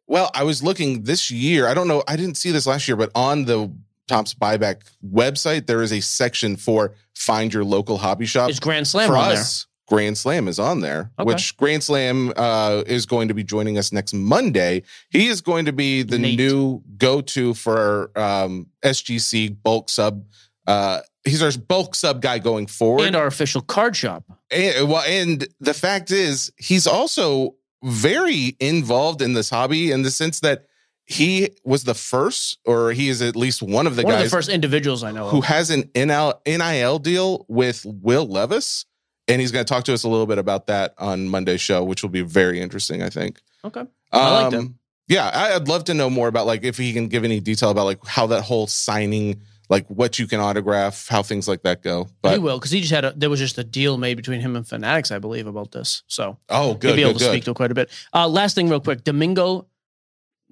[0.07, 1.67] Well, I was looking this year.
[1.67, 2.03] I don't know.
[2.07, 3.71] I didn't see this last year, but on the
[4.07, 8.49] Topps buyback website, there is a section for find your local hobby shop.
[8.49, 11.27] Is Grand Slam for on us, Grand Slam is on there, Okay.
[11.27, 14.83] which Grand Slam uh, is going to be joining us next Monday.
[15.09, 20.23] He is going to be the new go-to for um, SGC bulk sub.
[20.65, 23.05] Uh, he's our bulk sub guy going forward.
[23.05, 24.23] and our official card shop.
[24.49, 30.11] And, well, and the fact is, he's also very involved in this hobby in the
[30.11, 30.65] sense that
[31.05, 34.29] he was the first, or he is at least one of the One of the
[34.29, 35.27] first individuals I know.
[35.27, 35.43] who Of.
[35.45, 38.85] has an NL, NIL deal with Will Levis.
[39.27, 41.83] And he's going to talk to us a little bit about that on Monday's show,
[41.83, 43.39] which will be very interesting, I think.
[43.63, 44.73] Okay, I like that.
[45.07, 47.69] Yeah, I- I'd love to know more about like if he can give any detail
[47.69, 51.81] about like how that whole signing, like what you can autograph, how things like that
[51.81, 52.09] go.
[52.27, 53.13] he will because he just had a.
[53.15, 56.03] There was just a deal made between him and Fanatics, I believe, about this.
[56.07, 57.31] So oh, good, he'll be able good, to good.
[57.31, 57.89] speak to it quite a bit.
[58.13, 59.67] Uh, last thing, real quick, Domingo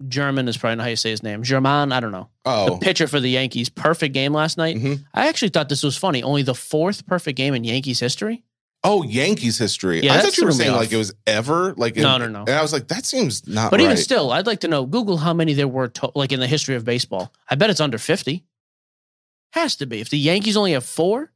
[0.07, 1.43] German is probably not how you say his name.
[1.43, 2.29] German, I don't know.
[2.45, 2.71] Oh.
[2.75, 4.77] The pitcher for the Yankees, perfect game last night.
[4.77, 5.03] Mhm.
[5.13, 6.23] I actually thought this was funny.
[6.23, 8.43] Only the fourth perfect game in Yankees history.
[8.83, 10.01] Oh, Yankees history.
[10.01, 12.39] Yeah, I thought you were saying like it was ever like No, in- no, no.
[12.39, 13.69] And I was like, that seems not.
[13.69, 13.85] But right.
[13.85, 16.47] even still, I'd like to know Google how many there were to- like in the
[16.47, 17.31] history of baseball.
[17.49, 18.43] I bet it's under 50.
[19.53, 19.99] Has to be.
[20.01, 21.31] If the Yankees only have 4,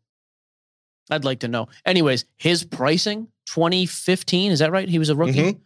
[1.11, 1.67] I'd like to know.
[1.85, 4.89] Anyways, his pricing 2015, is that right?
[4.89, 5.53] He was a rookie.
[5.53, 5.59] Mhm.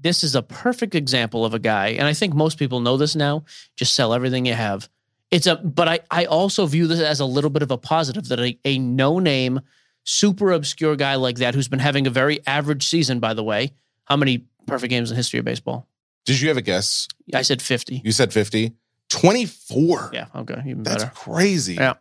[0.00, 3.16] This is a perfect example of a guy and I think most people know this
[3.16, 4.88] now, just sell everything you have.
[5.32, 8.28] It's a but I I also view this as a little bit of a positive
[8.28, 9.60] that a, a no-name
[10.08, 13.72] super obscure guy like that who's been having a very average season by the way.
[14.04, 15.86] How many perfect games in the history of baseball?
[16.24, 17.08] Did you have a guess?
[17.34, 18.02] I said 50.
[18.04, 18.72] You said fifty.
[19.10, 20.10] Twenty-four.
[20.12, 21.14] Yeah, okay, even That's better.
[21.14, 21.74] crazy.
[21.74, 21.94] Yeah.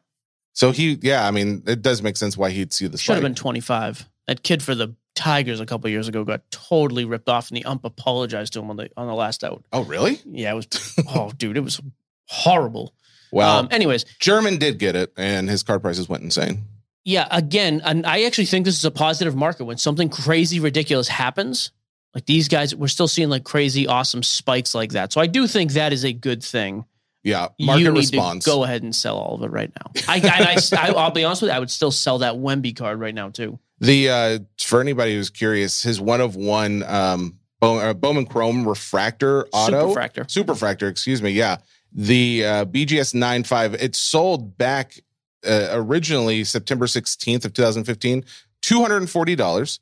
[0.54, 3.24] So he, yeah, I mean, it does make sense why he'd see the Should have
[3.24, 4.10] been 25.
[4.26, 7.64] That kid for the Tigers a couple years ago got totally ripped off, and the
[7.66, 9.64] ump apologized to him on the on the last out.
[9.72, 10.20] Oh, really?
[10.26, 10.68] Yeah, it was.
[11.16, 11.80] oh, dude, it was
[12.26, 12.94] horrible.
[13.32, 16.64] Well, um, anyways, German did get it, and his card prices went insane.
[17.08, 21.08] Yeah, again, and I actually think this is a positive market when something crazy ridiculous
[21.08, 21.72] happens.
[22.14, 25.14] Like these guys, we're still seeing like crazy, awesome spikes like that.
[25.14, 26.84] So I do think that is a good thing.
[27.24, 28.44] Yeah, market you need response.
[28.44, 29.92] to go ahead and sell all of it right now.
[30.10, 33.00] I, I, I, I'll be honest with you, I would still sell that Wemby card
[33.00, 33.58] right now too.
[33.80, 39.48] The uh for anybody who's curious, his one of one um uh, Bowman Chrome refractor
[39.54, 40.26] auto Superfractor.
[40.26, 41.30] superfractor, excuse me.
[41.30, 41.58] Yeah,
[41.94, 43.76] the uh, BGS 95.
[43.76, 45.00] It sold back
[45.48, 48.24] uh, originally September 16th of 2015,
[48.62, 49.80] two hundred and forty dollars.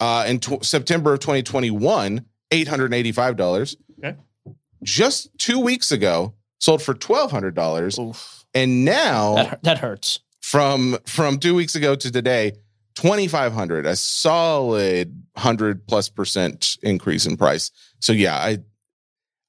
[0.00, 3.76] Uh, in tw- September of 2021, eight hundred eighty-five dollars.
[3.98, 4.16] Okay.
[4.82, 8.44] Just two weeks ago, sold for twelve hundred dollars, Oof.
[8.52, 10.18] and now That, that hurts.
[10.40, 12.52] from from two weeks ago to today,
[12.96, 17.70] twenty five hundred, a solid hundred plus percent increase in price.
[18.00, 18.58] So yeah, I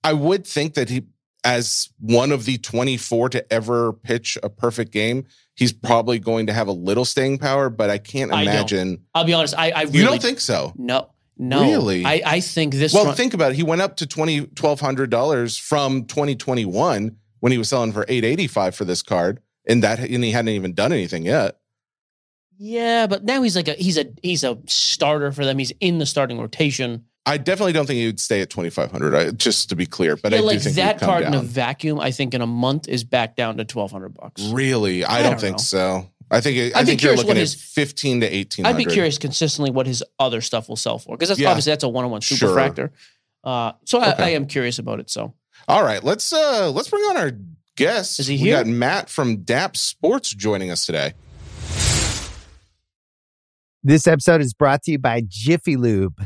[0.03, 1.03] I would think that he,
[1.43, 6.47] as one of the twenty four to ever pitch a perfect game, he's probably going
[6.47, 7.69] to have a little staying power.
[7.69, 9.03] But I can't imagine.
[9.13, 9.55] I'll be honest.
[9.57, 10.73] I, I really you don't think so?
[10.75, 11.61] no, no.
[11.63, 12.05] Really?
[12.05, 12.93] I, I think this.
[12.93, 13.55] Well, run- think about it.
[13.55, 17.69] He went up to twenty twelve hundred dollars from twenty twenty one when he was
[17.69, 20.93] selling for eight eighty five for this card, and that and he hadn't even done
[20.93, 21.57] anything yet.
[22.57, 25.57] yeah, but now he's like a he's a he's a starter for them.
[25.57, 27.05] He's in the starting rotation.
[27.25, 29.39] I definitely don't think he would stay at twenty five hundred.
[29.39, 31.33] Just to be clear, but yeah, I do like think that he'd come card in
[31.33, 31.99] a vacuum.
[31.99, 34.41] I think in a month is back down to twelve hundred bucks.
[34.49, 35.57] Really, I, I don't, don't think know.
[35.59, 36.09] so.
[36.31, 38.65] I think it, I I'd think you're curious what looking at his- fifteen to eighteen.
[38.65, 41.49] I'd be curious consistently what his other stuff will sell for because that's Yeah.
[41.51, 42.55] obviously that's a one on one super Sure.
[42.57, 42.89] fractor.
[43.43, 44.23] Uh, so I, Okay.
[44.23, 45.09] I am curious about it.
[45.09, 45.33] So
[45.67, 47.31] All right, let's uh let's bring on our
[47.77, 48.19] guest.
[48.19, 48.57] Is he here?
[48.57, 51.13] we got Matt from Dappz Sports joining us today.
[53.83, 56.25] This episode is brought to you by Jiffy Lube.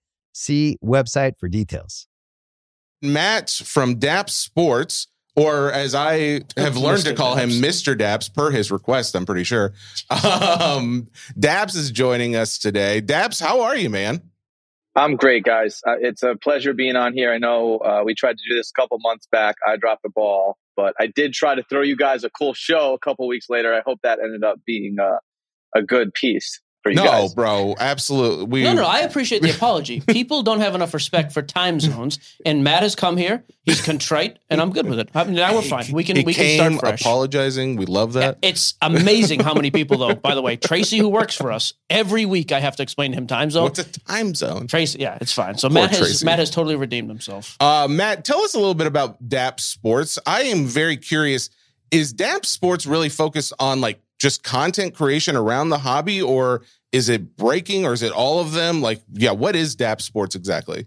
[0.33, 2.07] See website for details.
[3.01, 7.17] Matt from Dappz Sports, or as I have learned to Mr.
[7.17, 7.97] call him, Mr.
[7.97, 9.73] Dappz, per his request, I'm pretty sure.
[10.09, 11.07] Um,
[11.39, 13.01] Dappz is joining us today.
[13.01, 14.21] Dappz, how are you, man?
[14.95, 15.81] I'm great, guys.
[15.87, 17.31] Uh, it's a pleasure being on here.
[17.31, 19.55] I know uh, we tried to do this a couple months back.
[19.65, 22.93] I dropped the ball, but I did try to throw you guys a cool show
[22.93, 23.73] a couple weeks later.
[23.73, 25.17] I hope that ended up being uh,
[25.73, 27.33] a good piece for you No, guys.
[27.33, 28.45] bro, absolutely.
[28.45, 30.01] We, no, no, I appreciate the apology.
[30.01, 33.43] People don't have enough respect for time zones, and Matt has come here.
[33.63, 35.09] He's contrite, and I'm good with it.
[35.13, 35.85] I mean, Now we're fine.
[35.91, 37.01] We can he we can start fresh.
[37.01, 37.75] apologizing.
[37.75, 38.39] We love that.
[38.41, 40.15] It's amazing how many people, though.
[40.15, 43.17] By the way, Tracy, who works for us every week, I have to explain to
[43.17, 43.63] him time zone.
[43.63, 44.67] What's a time zone?
[44.67, 45.57] Tracy, yeah, it's fine.
[45.57, 46.25] So Poor Matt has Tracy.
[46.25, 47.55] Matt has totally redeemed himself.
[47.59, 50.17] Uh, Matt, tell us a little bit about Dappz Sports.
[50.25, 51.49] I am very curious.
[51.91, 57.09] Is Dappz Sports really focused on like just content creation around the hobby, or is
[57.09, 58.79] it breaking, or is it all of them?
[58.79, 60.85] Like, yeah, what is Dappz Sports exactly?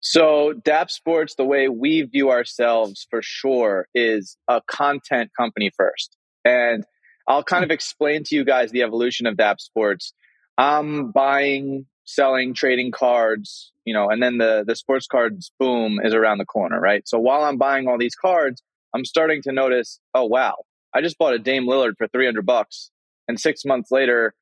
[0.00, 6.16] So, Dappz Sports, the way we view ourselves for sure is a content company first.
[6.42, 6.84] And
[7.28, 10.14] I'll kind of explain to you guys the evolution of Dappz Sports.
[10.56, 16.14] I'm buying, selling, trading cards, you know, and then the, the sports cards boom is
[16.14, 17.06] around the corner, right?
[17.06, 18.62] So while I'm buying all these cards,
[18.94, 20.54] I'm starting to notice, oh, wow,
[20.96, 22.90] I just bought a Dame Lillard for 300 bucks.
[23.28, 24.34] And six months later,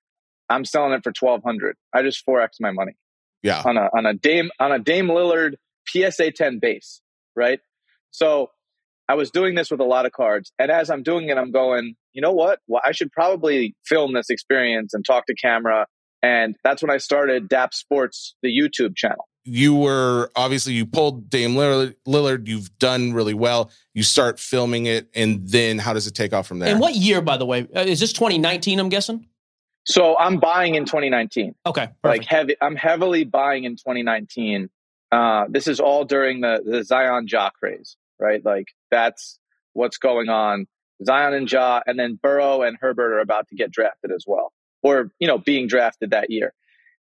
[0.48, 1.76] I'm selling it for 1200.
[1.92, 2.92] I just 4X my money
[3.42, 3.62] Yeah.
[3.64, 5.54] on a on a Dame on a Dame Lillard
[5.88, 7.00] PSA 10 base,
[7.34, 7.60] right?
[8.10, 8.50] So
[9.08, 11.50] I was doing this with a lot of cards, and as I'm doing it, I'm
[11.50, 12.60] going, you know what?
[12.68, 15.86] Well, I should probably film this experience and talk to camera,
[16.24, 19.28] and that's when I started Dappz Sports, the YouTube channel.
[19.44, 22.48] You were obviously you pulled Dame Lillard, Lillard.
[22.48, 23.70] You've done really well.
[23.92, 26.70] You start filming it, and then how does it take off from there?
[26.70, 28.80] And what year, by the way, uh, is this 2019?
[28.80, 29.28] I'm guessing.
[29.86, 31.54] So I'm buying in 2019.
[31.66, 34.70] Okay, like heavy i'm heavily buying in 2019
[35.12, 39.38] uh this is all during the the zion jock craze right like that's
[39.74, 40.66] what's going on.
[41.04, 44.52] Zion and Ja, and then Burrow and Herbert are about to get drafted as well,
[44.84, 46.52] or you know, being drafted that year.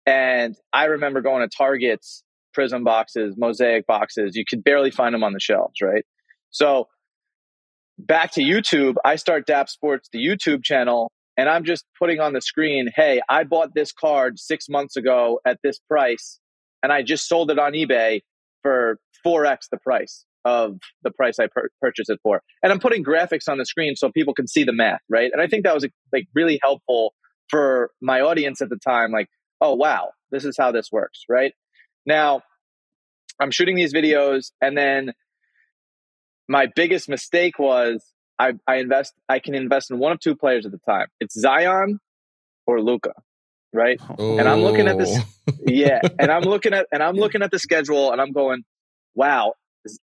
[0.05, 4.35] And I remember going to Targets, Prism boxes, Mosaic boxes.
[4.35, 6.05] You could barely find them on the shelves, right?
[6.51, 6.87] So
[7.97, 12.33] back to YouTube, I start Dappz Sports, the YouTube channel, and I'm just putting on
[12.33, 16.39] the screen, hey, I bought this card six months ago at this price,
[16.83, 18.21] and I just sold it on eBay
[18.61, 22.41] for 4x the price of the price I pur- purchased it for.
[22.63, 25.29] And I'm putting graphics on the screen so people can see the math, right?
[25.31, 27.13] And I think that was like really helpful
[27.51, 29.11] for my audience at the time.
[29.11, 31.53] Like, oh, wow, this is how this works, right?
[32.05, 32.41] Now,
[33.39, 35.13] I'm shooting these videos, and then
[36.47, 38.03] my biggest mistake was
[38.39, 41.07] I, I invest I can invest in one of two players at the time.
[41.19, 41.99] It's Zion
[42.65, 43.13] or Luka,
[43.73, 43.99] right?
[44.17, 44.39] Oh.
[44.39, 45.19] And I'm looking at this,
[45.65, 48.63] yeah, and I'm looking at and I'm looking at the schedule, and I'm going,
[49.13, 49.53] wow,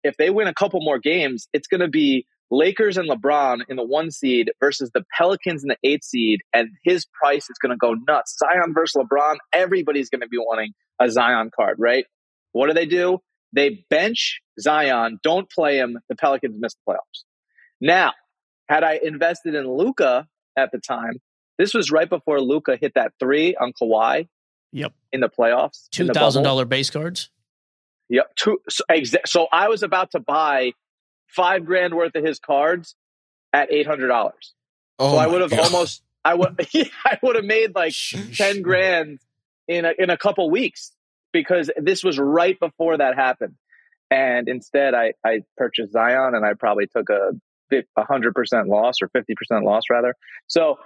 [0.03, 3.77] if they win a couple more games, it's going to be Lakers and LeBron in
[3.77, 7.71] the one seed versus the Pelicans in the eight seed, and his price is going
[7.71, 8.37] to go nuts.
[8.39, 12.05] Zion versus LeBron, everybody's going to be wanting a Zion card, right?
[12.53, 13.19] What do they do?
[13.53, 15.99] They bench Zion, don't play him.
[16.09, 17.25] The Pelicans miss the playoffs.
[17.81, 18.13] Now,
[18.69, 21.21] had I invested in Luka at the time,
[21.59, 24.29] this was right before Luka hit that three on Kawhi.
[24.73, 24.93] Yep.
[25.13, 25.89] In the playoffs.
[25.91, 27.31] Two thousand dollar base cards.
[28.09, 28.37] Yep.
[28.37, 30.73] Two, so, exa- so I was about to buy
[31.27, 32.95] five grand worth of his cards
[33.53, 34.55] at eight hundred dollars.
[34.99, 36.67] Oh so I would have almost I would
[37.05, 38.37] I would have made like Sheesh.
[38.37, 39.21] ten grand
[39.69, 40.93] in a, in a couple weeks
[41.33, 43.55] because this was right before that happened.
[44.11, 47.33] And instead, I I purchased Zion, and I probably took a
[47.99, 50.15] hundred percent loss or fifty percent loss rather.
[50.47, 50.79] So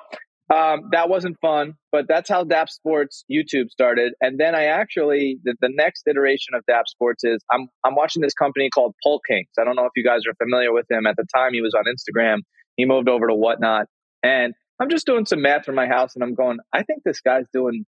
[0.52, 4.14] um, that wasn't fun, but that's how Dappz Sports YouTube started.
[4.20, 8.22] And then I actually the, the next iteration of Dappz Sports is I'm I'm watching
[8.22, 9.48] this company called Pole Kings.
[9.58, 11.06] I don't know if you guys are familiar with him.
[11.06, 12.38] At the time, he was on Instagram.
[12.76, 13.86] He moved over to Whatnot,
[14.22, 17.20] and I'm just doing some math for my house, and I'm going, I think this
[17.20, 17.84] guy's doing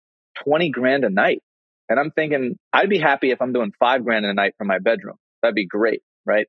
[0.43, 1.43] twenty grand a night.
[1.91, 4.79] And I'm thinking, I'd be happy if I'm doing five grand a night from my
[4.79, 5.17] bedroom.
[5.43, 6.47] That'd be great, right?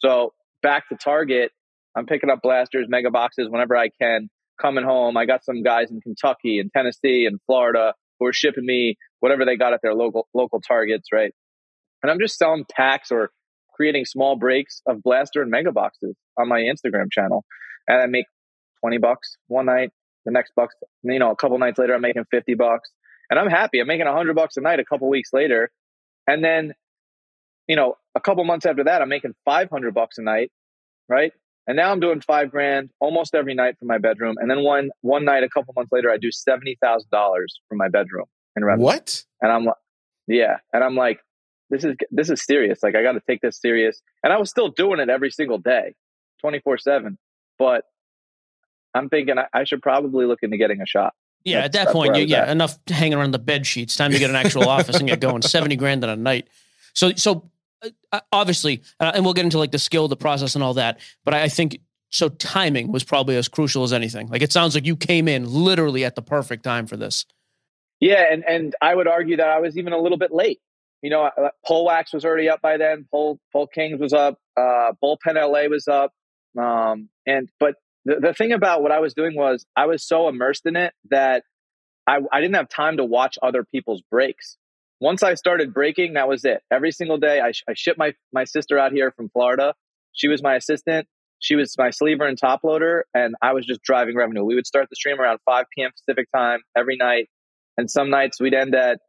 [0.00, 1.52] So back to Target,
[1.96, 4.28] I'm picking up blasters, mega boxes whenever I can.
[4.60, 8.64] Coming home, I got some guys in Kentucky and Tennessee and Florida who are shipping
[8.64, 11.32] me whatever they got at their local local targets, right?
[12.02, 13.30] And I'm just selling packs or
[13.74, 17.44] creating small breaks of blaster and mega boxes on my Instagram channel,
[17.88, 18.26] and I make
[18.80, 19.90] 20 bucks one night.
[20.24, 22.90] The next bucks, you know, a couple nights later, I'm making 50 bucks
[23.30, 23.80] and I'm happy.
[23.80, 25.70] I'm making a hundred bucks a night a couple weeks later,
[26.26, 26.72] and then,
[27.66, 30.50] you know, a couple months after that, I'm making 500 bucks a night,
[31.08, 31.32] right?
[31.66, 34.34] And now I'm doing five grand almost every night from my bedroom.
[34.38, 37.78] And then one one night, a couple months later, I do seventy thousand dollars from
[37.78, 38.84] my bedroom in revenue.
[38.84, 39.24] What?
[39.40, 39.76] And I'm like,
[40.26, 41.20] yeah, and I'm like,
[41.70, 42.82] this is this is serious.
[42.82, 44.02] Like I got to take this serious.
[44.22, 45.94] And I was still doing it every single day,
[46.40, 47.18] 24 seven.
[47.58, 47.84] But
[48.94, 51.14] I'm thinking I, I should probably look into getting a shot.
[51.44, 52.48] Yeah, That's- at that point, you, was yeah, at.
[52.50, 53.96] enough hanging around the bed sheets.
[53.96, 55.42] Time to get an actual office and get going.
[55.42, 56.48] Seventy grand in a night.
[56.94, 57.50] So, so
[58.32, 61.00] obviously, uh, and we'll get into like the skill, the process, and all that.
[61.24, 62.28] But I, think so.
[62.28, 64.28] Timing was probably as crucial as anything.
[64.28, 67.26] Like it sounds like you came in literally at the perfect time for this.
[68.00, 70.60] Yeah, and and I would argue that I was even a little bit late.
[71.02, 73.06] You know, uh, Pole Wax was already up by then.
[73.10, 74.38] Pole Pole Kings was up.
[74.56, 76.12] Uh, Bullpen LA was up.
[76.58, 80.28] Um, and but the, the thing about what I was doing was I was so
[80.28, 81.44] immersed in it that
[82.06, 84.56] I, I didn't have time to watch other people's breaks.
[85.00, 86.62] Once I started breaking, that was it.
[86.70, 89.74] Every single day, I, sh- I shipped my my sister out here from Florida.
[90.12, 91.06] She was my assistant.
[91.40, 94.44] She was my sleever and top loader, and I was just driving revenue.
[94.44, 95.90] We would start the stream around 5 p.m.
[95.90, 97.28] Pacific time every night,
[97.76, 99.00] and some nights we'd end at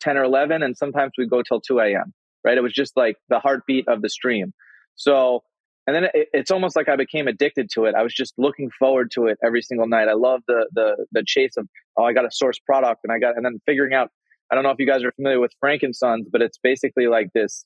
[0.00, 2.12] 10 or 11, and sometimes we'd go till 2 a.m.
[2.44, 2.58] Right?
[2.58, 4.52] It was just like the heartbeat of the stream.
[4.96, 5.44] So,
[5.86, 7.94] and then it, it's almost like I became addicted to it.
[7.94, 10.08] I was just looking forward to it every single night.
[10.08, 13.18] I love the the the chase of oh, I got to source product, and I
[13.18, 14.10] got and then figuring out.
[14.50, 17.06] I don't know if you guys are familiar with Frank and Sons, but it's basically
[17.06, 17.64] like this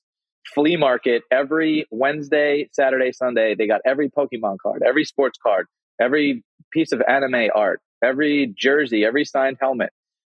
[0.53, 3.55] flea market every Wednesday, Saturday, Sunday.
[3.55, 5.67] They got every Pokemon card, every sports card,
[6.01, 9.91] every piece of anime art, every jersey, every signed helmet.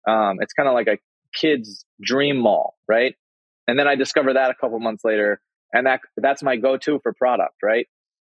[0.07, 0.97] Um, it's kind of like a
[1.33, 3.15] kid's dream mall, right?
[3.67, 5.41] And then I discovered that a couple months later,
[5.73, 7.87] and that that's my go-to for product, right?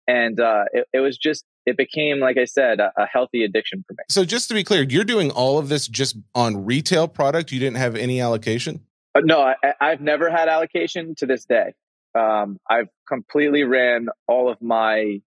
[0.08, 3.84] And uh, it, it was just it became, like I said, a, a healthy addiction
[3.88, 4.04] for me.
[4.10, 7.52] So just to be clear, you're doing all of this just on retail product.
[7.52, 8.82] You didn't have any allocation.
[9.16, 11.74] Uh, no, I, I've never had allocation to this day.
[12.18, 15.22] Um, I've completely ran all of my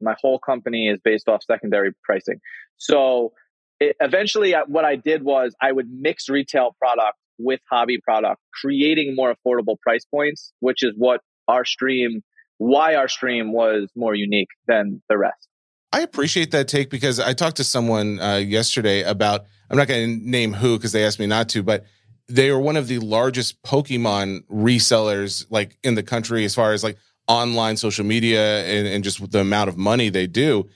[0.00, 2.38] my whole company is based off secondary pricing.
[2.76, 3.32] So
[3.80, 8.40] it, eventually, I, what I did was I would mix retail product with hobby product,
[8.62, 12.22] creating more affordable price points, which is what our stream
[12.58, 15.48] why our stream was more unique than the rest.
[15.92, 20.20] I appreciate that take because I talked to someone uh, yesterday about, I'm not going
[20.20, 21.84] to name who because they asked me not to, but
[22.28, 26.84] they are one of the largest Pokemon resellers like in the country as far as
[26.84, 30.68] like online social media and, and just the amount of money they do.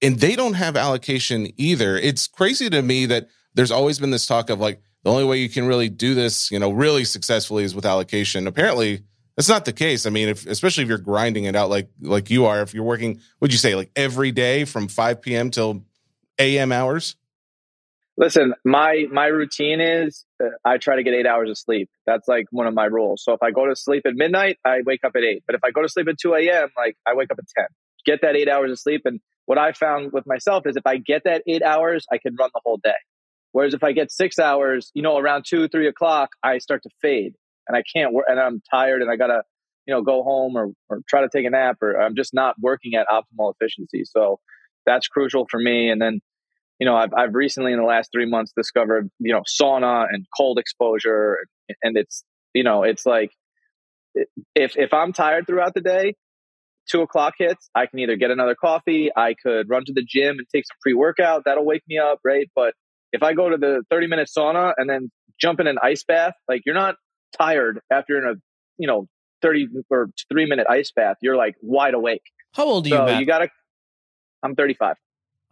[0.00, 1.96] And they don't have allocation either.
[1.96, 5.38] It's crazy to me that there's always been this talk of like the only way
[5.38, 8.46] you can really do this, you know, really successfully is with allocation.
[8.46, 9.02] Apparently,
[9.36, 10.06] that's not the case.
[10.06, 12.84] I mean, if, especially if you're grinding it out like like you are, if you're
[12.84, 15.50] working, would you say like every day from 5 p.m.
[15.50, 15.84] till
[16.38, 16.72] a.m.
[16.72, 17.16] hours?
[18.16, 21.90] Listen, my my routine is uh, I try to get eight hours of sleep.
[22.06, 23.24] That's like one of my rules.
[23.24, 25.42] So if I go to sleep at midnight, I wake up at eight.
[25.46, 27.66] But if I go to sleep at two a.m., like I wake up at ten.
[28.06, 29.02] Get that eight hours of sleep.
[29.04, 32.36] And what I found with myself is if I get that eight hours, I can
[32.38, 32.92] run the whole day.
[33.50, 36.90] Whereas if I get six hours, you know, around two, three o'clock, I start to
[37.02, 37.34] fade
[37.68, 39.42] and I can't work and I'm tired and I gotta,
[39.86, 42.56] you know, go home or, or try to take a nap or I'm just not
[42.60, 44.04] working at optimal efficiency.
[44.04, 44.40] So
[44.86, 45.90] that's crucial for me.
[45.90, 46.20] And then,
[46.78, 50.26] you know, I've, I've recently in the last three months discovered, you know, sauna and
[50.36, 51.38] cold exposure.
[51.82, 53.30] And it's, you know, it's like,
[54.54, 56.14] if, if I'm tired throughout the day,
[56.90, 60.36] two o'clock hits, I can either get another coffee, I could run to the gym
[60.38, 61.42] and take some pre workout.
[61.44, 62.48] That'll wake me up, right?
[62.54, 62.74] But
[63.12, 65.10] if I go to the 30 minute sauna and then
[65.40, 66.96] jump in an ice bath, like you're not
[67.36, 68.34] tired after in a
[68.78, 69.06] you know
[69.42, 72.22] 30 or three minute ice bath you're like wide awake
[72.52, 73.20] how old are so you Matt?
[73.20, 73.48] you gotta
[74.42, 74.96] i'm 35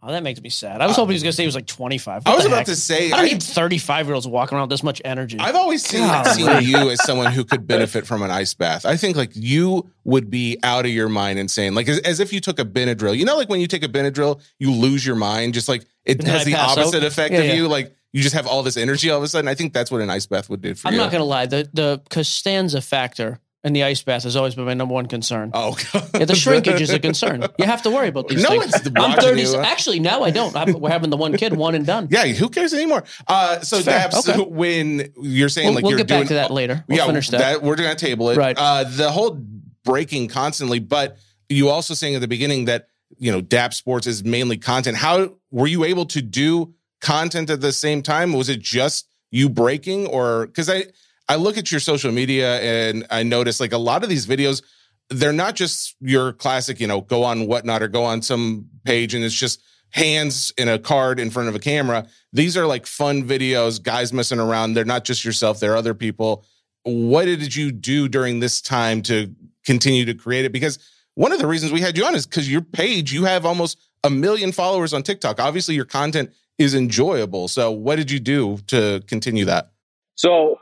[0.05, 0.81] Oh, that makes me sad.
[0.81, 2.25] I was uh, hoping he was going to say he was like 25.
[2.25, 2.65] What I was about heck?
[2.65, 5.39] to say, I don't I- need 35 year olds walking around with this much energy.
[5.39, 8.85] I've always seen, seen you as someone who could benefit from an ice bath.
[8.85, 12.33] I think like you would be out of your mind insane, like as, as if
[12.33, 13.17] you took a Benadryl.
[13.17, 15.53] You know, like when you take a Benadryl, you lose your mind.
[15.53, 17.07] Just like it And then has I the opposite out?
[17.07, 17.53] effect Yeah, of yeah.
[17.53, 17.69] you.
[17.69, 19.47] Like you just have all this energy all of a sudden.
[19.47, 20.93] I think that's what an ice bath would do for you.
[20.93, 21.45] I'm not going to lie.
[21.47, 25.49] The the Costanza factor in the ice bath has always been my number one concern.
[25.53, 26.09] Oh, God.
[26.13, 27.45] Yeah, the shrinkage is a concern.
[27.57, 28.73] You have to worry about these No things.
[28.73, 29.41] one's I'm watching 30.
[29.41, 29.55] you.
[29.57, 30.53] Actually, now I don't.
[30.55, 32.09] I'm, we're having the one kid, one and done.
[32.11, 33.05] Yeah, who cares anymore?
[33.25, 33.79] Uh, so.
[33.79, 34.41] Dappz, Okay.
[34.49, 36.83] when you're saying We'll, like we'll you're get doing back to that later.
[36.89, 37.63] We'll yeah, finish that.
[37.63, 38.37] we're going to table it.
[38.37, 38.57] Right.
[38.59, 39.41] Uh, the whole
[39.85, 42.87] breaking constantly, but you also saying at the beginning that
[43.17, 44.97] you know Dappz Sports is mainly content.
[44.97, 46.73] How were you able to do
[47.03, 48.33] content at the same time?
[48.33, 50.85] Was it just you breaking, or because I
[51.29, 54.63] I look at your social media and I notice like a lot of these videos.
[55.09, 59.13] They're not just your classic, you know, go on whatnot or go on some page
[59.13, 62.07] and it's just hands in a card in front of a camera.
[62.31, 64.73] These are like fun videos, guys messing around.
[64.73, 66.45] They're not just yourself, they're other people
[66.83, 69.33] what did you do during this time to
[69.65, 70.51] continue to create it?
[70.51, 70.79] Because
[71.15, 73.79] one of the reasons we had you on is because your page, you have almost
[74.03, 75.39] a million followers on TikTok.
[75.39, 77.47] Obviously, your content is enjoyable.
[77.47, 79.71] So, what did you do to continue that?
[80.15, 80.59] So,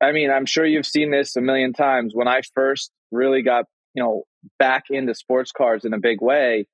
[0.00, 2.12] I mean, I'm sure you've seen this a million times.
[2.14, 4.24] When I first really got, you know,
[4.58, 6.66] back into sports cars in a big way,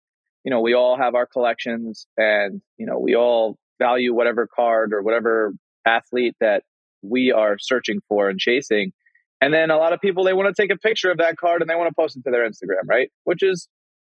[0.45, 4.93] you know, we all have our collections and, you know, we all value whatever card
[4.93, 5.53] or whatever
[5.85, 6.63] athlete that
[7.03, 8.93] we are searching for and chasing.
[9.41, 11.63] And then a lot of people, they want to take a picture of that card
[11.63, 13.11] and they want to post it to their Instagram, right?
[13.25, 13.69] Which is,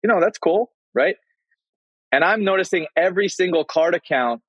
[0.03, 1.15] you know, that's cool, right?
[2.11, 4.41] And I'm noticing every single card account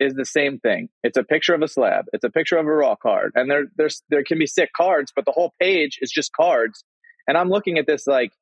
[0.00, 0.88] is the same thing.
[1.02, 2.06] It's a picture of a slab.
[2.12, 3.32] It's a picture of a raw card.
[3.34, 6.84] And there there's there can be sick cards, but the whole page is just cards.
[7.28, 8.32] And I'm looking at this like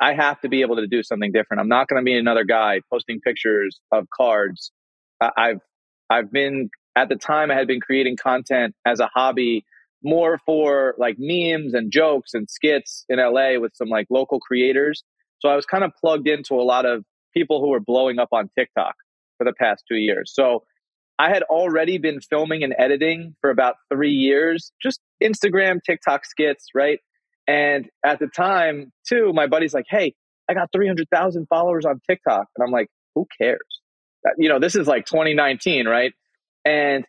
[0.00, 1.60] I have to be able to do something different.
[1.60, 4.72] I'm not going to be another guy posting pictures of cards.
[5.20, 5.60] I've
[6.08, 9.64] I've been at the time I had been creating content as a hobby
[10.02, 15.04] more for like memes and jokes and skits in LA with some like local creators.
[15.40, 17.04] So I was kind of plugged into a lot of
[17.34, 18.94] people who were blowing up on TikTok
[19.38, 20.32] for the past two years.
[20.34, 20.64] So
[21.18, 26.68] I had already been filming and editing for about three years, just Instagram, TikTok skits,
[26.74, 26.98] right?
[27.46, 30.14] And at the time, too, my buddy's like, hey,
[30.48, 32.46] I got 300,000 followers on TikTok.
[32.56, 33.60] And I'm like, who cares?
[34.38, 36.12] You know, this is like 2019, right?
[36.64, 37.04] And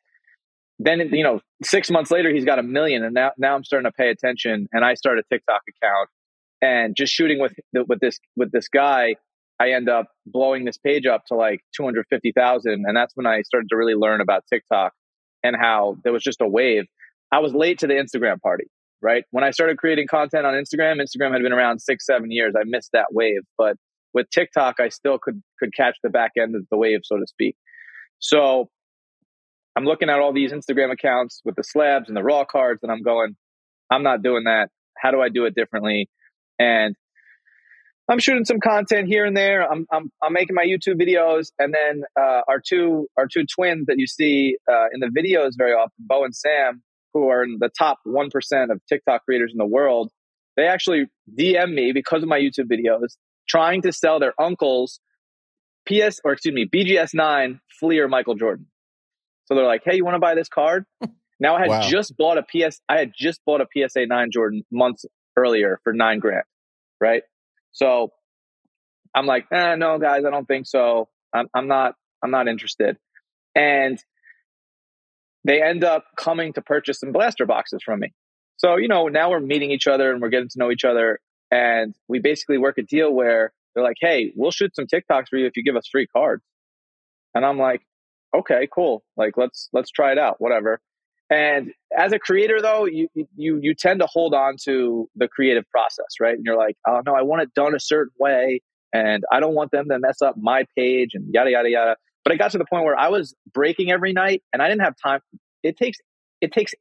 [0.80, 3.04] then, you know, six months later, he's got a million.
[3.04, 4.68] And now, now I'm starting to pay attention.
[4.72, 6.10] And I start a TikTok account
[6.62, 7.54] and just shooting with,
[7.88, 9.16] with this, with this guy.
[9.62, 12.84] I end up blowing this page up to like 250,000.
[12.88, 14.91] And that's when I started to really learn about TikTok
[15.43, 16.86] and how there was just a wave.
[17.32, 18.66] I was late to the Instagram party,
[19.03, 19.24] right?
[19.30, 22.55] When I started creating content on Instagram, Instagram had been around six, seven years.
[22.57, 23.41] I missed that wave.
[23.55, 23.76] But
[24.16, 27.28] with TikTok, I still could, could catch the back end of the wave, so to
[27.28, 27.55] speak.
[28.18, 28.68] So
[29.76, 32.91] I'm looking at all these Instagram accounts with the slabs and the raw cards, and
[32.91, 33.36] I'm going,
[33.91, 34.70] I'm not doing that.
[34.97, 36.09] How do I do it differently?
[36.57, 36.95] And
[38.10, 39.70] I'm shooting some content here and there.
[39.70, 43.86] I'm I'm, I'm making my YouTube videos, and then uh, our two our two twins
[43.88, 46.84] that you see uh, in the videos very often, Bo and Sam,
[47.14, 50.12] who are in the top one percent of TikTok creators in the world.
[50.58, 51.06] They actually
[51.39, 53.16] DM me because of my YouTube videos,
[53.47, 54.99] trying to sell their uncle's
[55.88, 58.68] PS or excuse me, BGS nine Fleer Michael Jordan.
[59.45, 60.86] So they're like, "Hey, you want to buy this card?"
[61.39, 61.82] Now I had Wow.
[61.82, 62.82] just bought a PS.
[62.88, 66.43] I had just bought a PSA nine Jordan months earlier for nine grand,
[66.99, 67.24] right?
[67.72, 68.12] So
[69.16, 71.10] I'm like, eh, no, guys, I don't think so.
[71.34, 71.96] I'm, I'm not.
[72.24, 72.98] I'm not interested.
[73.56, 74.00] And
[75.44, 78.14] they end up coming to purchase some blaster boxes from me.
[78.58, 81.20] So you know, now we're meeting each other and we're getting to know each other,
[81.50, 85.38] and we basically work a deal where they're like, "Hey, we'll shoot some TikToks for
[85.38, 86.44] you if you give us free cards."
[87.34, 87.82] And I'm like,
[88.36, 89.04] "Okay, cool.
[89.18, 90.36] Like, let's let's try it out.
[90.40, 90.80] Whatever."
[91.32, 93.08] And as a creator, though, you
[93.38, 96.36] you you tend to hold on to the creative process, right?
[96.36, 98.60] And you're like, "Oh no, I want it done a certain way,
[98.92, 102.34] and I don't want them to mess up my page and yada yada yada." But
[102.34, 104.96] I got to the point where I was breaking every night, and I didn't have
[105.02, 105.22] time.
[105.64, 106.00] It takes
[106.42, 106.74] it takes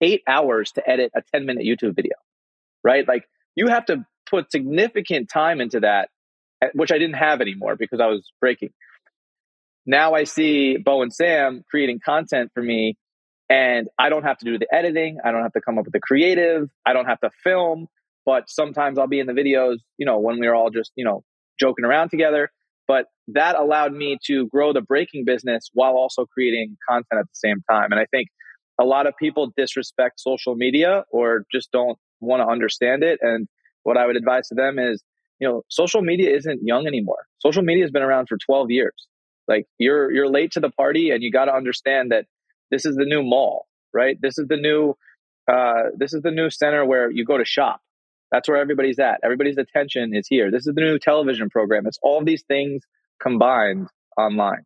[0.00, 2.14] eight hours to edit a 10 minute YouTube video,
[2.82, 3.06] right?
[3.06, 6.08] Like you have to put significant time into that,
[6.62, 8.70] eh, which I didn't have anymore because I was breaking.
[9.86, 12.96] Now I see Bo and Sam creating content for me,
[13.48, 15.18] and I don't have to do the editing.
[15.24, 16.70] I don't have to come up with the creative.
[16.86, 17.88] I don't have to film,
[18.24, 21.24] but sometimes I'll be in the videos, you know, when we're all just, you know,
[21.58, 22.50] joking around together.
[22.86, 27.34] But that allowed me to grow the breaking business while also creating content at the
[27.34, 27.92] same time.
[27.92, 28.28] And I think
[28.78, 33.18] a lot of people disrespect social media or just don't want to understand it.
[33.22, 33.46] And
[33.84, 35.02] what I would advise to them is,
[35.38, 37.26] you know, social media isn't young anymore.
[37.38, 39.06] Social media has been around for 12 years.
[39.46, 42.24] Like you're you're late to the party and you got to understand that
[42.70, 44.16] this is the new mall, right?
[44.20, 44.96] This is the new
[45.50, 47.80] uh, this is the new center where you go to shop.
[48.32, 49.20] That's where everybody's at.
[49.22, 50.50] Everybody's attention is here.
[50.50, 51.86] This is the new television program.
[51.86, 52.82] It's all these things
[53.20, 54.64] combined online.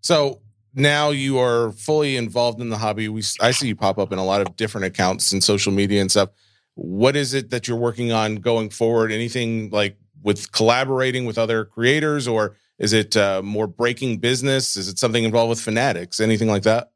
[0.00, 0.40] So
[0.74, 3.08] now you are fully involved in the hobby.
[3.08, 6.00] We I see you pop up in a lot of different accounts and social media
[6.00, 6.30] and stuff.
[6.74, 9.12] What is it that you're working on going forward?
[9.12, 14.76] Anything like with collaborating with other creators, or is it uh, more breaking business?
[14.76, 16.20] Is it something involved with fanatics?
[16.20, 16.90] Anything like that?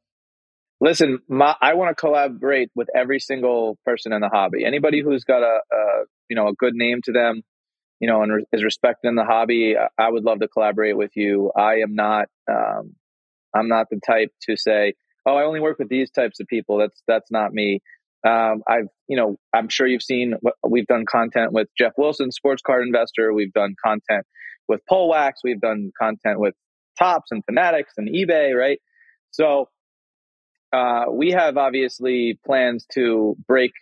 [0.81, 4.65] Listen, my, I want to collaborate with every single person in the hobby.
[4.65, 7.43] Anybody who's got a, a you know a good name to them,
[8.01, 10.97] you know, and re- is respected in the hobby, I, I would love to collaborate
[10.97, 11.53] with you.
[11.57, 12.97] I am not, um,
[13.55, 14.95] I'm not the type to say,
[15.27, 16.79] oh, I only work with these types of people.
[16.79, 17.81] That's that's not me.
[18.27, 20.35] Um, I've, you know, I'm sure you've seen
[20.67, 23.33] we've done content with Jeff Wilson, sports card investor.
[23.33, 24.27] We've done content
[24.69, 25.33] with Polwax.
[25.45, 26.55] We've done content with
[26.99, 28.81] Topps and Fanatics and eBay, right?
[29.31, 29.69] So
[30.75, 33.73] uh, we have obviously plans to break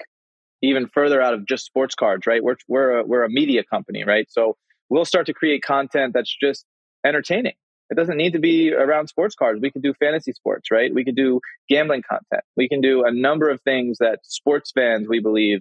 [0.63, 2.43] even further out of just sports cards, right?
[2.43, 4.27] We're we're a, we're a media company, right?
[4.31, 4.57] So
[4.91, 6.67] we'll start to create content that's just
[7.05, 7.55] entertaining.
[7.91, 9.61] It doesn't need to be around sports cards.
[9.61, 10.95] We could do fantasy sports, right?
[10.95, 12.45] We could do gambling content.
[12.57, 15.61] We can do a number of things that sports fans, we believe,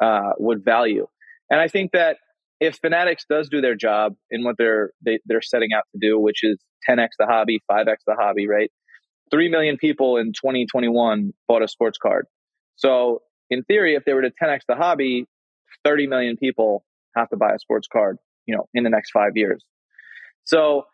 [0.00, 1.06] uh, would value.
[1.50, 2.18] And I think that
[2.60, 6.18] if Fanatics does do their job in what they're they, they're setting out to do,
[6.18, 6.58] which is
[6.88, 8.70] 10x the hobby, 5x the hobby, right?
[9.30, 12.26] Three million people in 2021 bought a sports card.
[12.76, 15.26] So in theory, if they were to 10x the hobby,
[15.84, 16.84] 30 million people
[17.16, 19.64] have to buy a sports card, you know, in the next five years.
[20.44, 20.84] So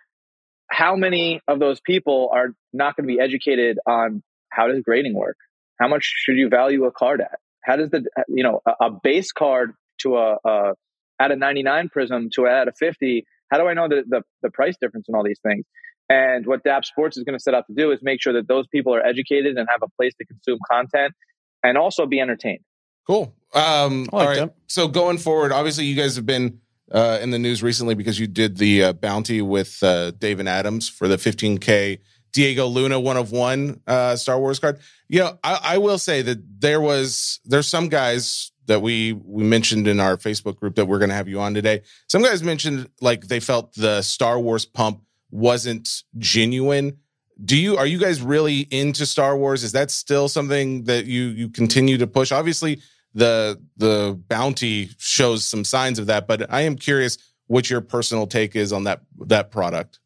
[0.70, 5.14] how many of those people are not going to be educated on how does grading
[5.14, 5.36] work?
[5.80, 7.38] How much should you value a card at?
[7.62, 9.72] How does the, you know, a, a base card
[10.02, 10.72] to a, a
[11.20, 14.50] at a 99 prism to at a 50, how do I know the, the, the
[14.50, 15.66] price difference and all these things?
[16.10, 18.48] And what Dappz Sports is going to set out to do is make sure that
[18.48, 21.14] those people are educated and have a place to consume content
[21.62, 22.64] and also be entertained.
[23.06, 23.32] Cool.
[23.54, 24.38] Um, like all right.
[24.40, 24.54] that.
[24.66, 28.26] So going forward, obviously, you guys have been uh, in the news recently because you
[28.26, 32.00] did the uh, bounty with uh, Dave and Adam's for the 15K
[32.32, 34.80] Diego Luna one of one uh, Star Wars card.
[35.08, 39.42] You know, I, I will say that there was there's some guys that we we
[39.42, 41.82] mentioned in our Facebook group that we're going to have you on today.
[42.08, 46.98] Some guys mentioned like they felt the Star Wars pump wasn't genuine.
[47.42, 49.64] Do you are you guys really into Star Wars?
[49.64, 52.32] Is that still something that you you continue to push?
[52.32, 52.80] Obviously,
[53.14, 58.26] the the bounty shows some signs of that, but I am curious what your personal
[58.26, 59.98] take is on that that product.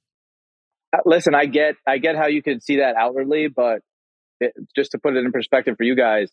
[0.92, 3.80] Uh, Listen, I get I get how you could see that outwardly, but
[4.40, 6.30] it, just to put it in perspective for you guys,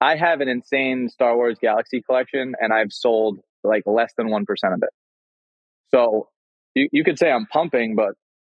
[0.00, 4.44] I have an insane Star Wars Galaxy collection, and I've sold like less than one
[4.44, 4.90] percent of it.
[5.94, 6.28] So
[6.74, 8.14] you you could say I'm pumping, but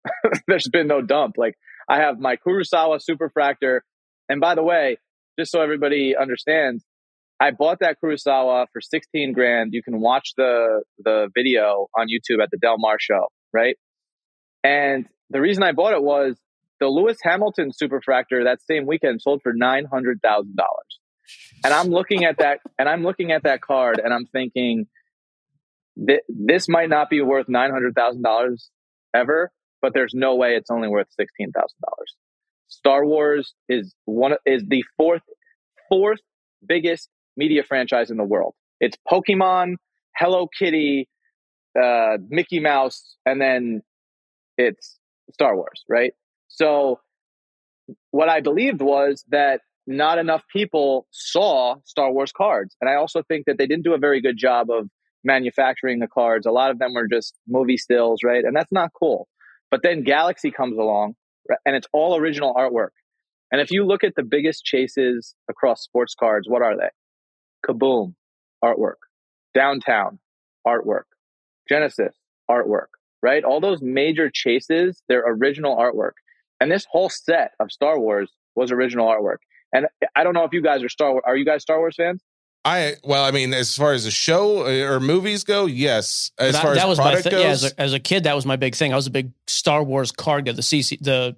[0.47, 1.35] there's been no dump.
[1.37, 1.55] Like
[1.89, 3.81] I have my Kurosawa Superfractor,
[4.29, 4.97] and by the way,
[5.39, 6.83] just so everybody understands,
[7.39, 9.73] I bought that Kurosawa for 16 grand.
[9.73, 13.77] You can watch the the video on YouTube at the Del Mar show, right?
[14.63, 16.37] And the reason I bought it was
[16.79, 20.99] the Lewis Hamilton Superfractor that same weekend sold for nine hundred thousand dollars.
[21.63, 24.87] And I'm looking at that, and I'm looking at that card, and I'm thinking,
[25.95, 28.69] th- this might not be worth nine hundred thousand dollars
[29.13, 32.15] ever, but there's no way it's only worth sixteen thousand dollars.
[32.67, 35.23] Star Wars is one is the fourth
[35.89, 36.19] fourth
[36.65, 38.53] biggest media franchise in the world.
[38.79, 39.75] It's Pokemon,
[40.15, 41.07] Hello Kitty,
[41.81, 43.81] uh, Mickey Mouse, and then
[44.57, 44.97] it's
[45.33, 46.13] Star Wars, right?
[46.47, 46.99] So
[48.11, 52.75] what I believed was that not enough people saw Star Wars cards.
[52.79, 54.89] And I also think that they didn't do a very good job of
[55.23, 56.45] manufacturing the cards.
[56.45, 58.43] A lot of them were just movie stills, right?
[58.43, 59.27] And that's not cool.
[59.69, 61.15] But then Galaxy comes along
[61.65, 62.89] and it's all original artwork.
[63.51, 66.89] And if you look at the biggest chases across sports cards, what are they?
[67.67, 68.15] Kaboom,
[68.63, 68.95] artwork.
[69.53, 70.19] Downtown,
[70.65, 71.03] artwork.
[71.67, 72.15] Genesis,
[72.49, 72.87] artwork,
[73.21, 73.43] right?
[73.43, 76.13] All those major chases, they're original artwork.
[76.59, 79.37] And this whole set of Star Wars was original artwork.
[79.73, 81.23] And I don't know if you guys are Star Wars.
[81.25, 82.21] Are you guys Star Wars fans?
[82.63, 86.31] I well, I mean, as far as the show uh, or movies go, yes.
[86.37, 87.31] As that, far that as was my product thing.
[87.31, 88.93] goes, Yeah, as a, as a kid, that was my big thing.
[88.93, 91.35] I was a big Star Wars card guy, the CC, the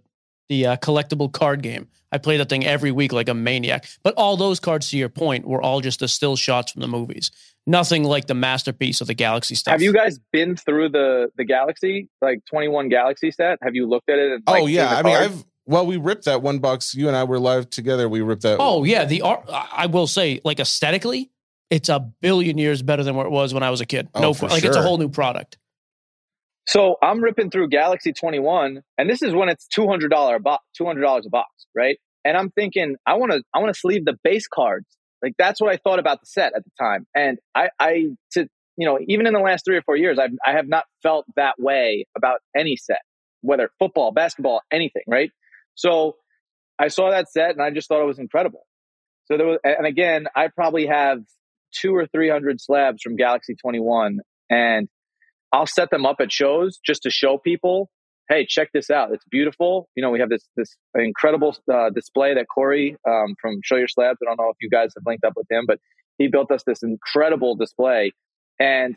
[0.49, 1.87] the uh, collectible card game.
[2.11, 3.87] I played that thing every week like a maniac.
[4.03, 6.87] But all those cards, to your point, were all just the still shots from the
[6.87, 7.31] movies.
[7.65, 9.71] Nothing like the masterpiece of the Galaxy stuff.
[9.71, 13.59] Have you guys been through the the Galaxy like twenty one Galaxy set?
[13.61, 14.33] Have you looked at it?
[14.33, 15.33] And, like, oh yeah, I mean, cards?
[15.33, 16.93] I've well, we ripped that one box.
[16.93, 18.09] You and I were live together.
[18.09, 18.57] We ripped that.
[18.59, 19.45] Oh yeah, the art.
[19.49, 21.31] I I will say, like aesthetically,
[21.69, 24.09] it's a billion years better than what it was when I was a kid.
[24.13, 25.57] Oh, no, for like it's a whole new product.
[26.67, 30.63] So I'm ripping through Galaxy 21, and this is when it's two hundred dollar box,
[30.77, 31.97] two hundred dollars a box, right?
[32.25, 34.85] And I'm thinking, I want to, I want to sleeve the base cards.
[35.21, 38.47] Like that's what I thought about the set at the time, and I, I, to
[38.77, 41.25] you know, even in the last three or four years, I've, I have not felt
[41.35, 43.01] that way about any set,
[43.41, 45.31] whether football, basketball, anything, right?
[45.75, 46.17] So
[46.79, 48.65] I saw that set, and I just thought it was incredible.
[49.25, 51.19] So there was, and again, I probably have
[51.73, 54.19] two or three hundred slabs from Galaxy 21,
[54.49, 54.87] and
[55.51, 57.89] I'll set them up at shows just to show people,
[58.29, 59.11] hey, check this out.
[59.11, 59.87] It's beautiful.
[59.95, 63.87] You know, we have this this incredible uh, display that Corey um, from Show Your
[63.87, 64.17] Slabs.
[64.21, 65.79] I don't know if you guys have linked up with him, but
[66.17, 68.11] he built us this incredible display.
[68.59, 68.95] And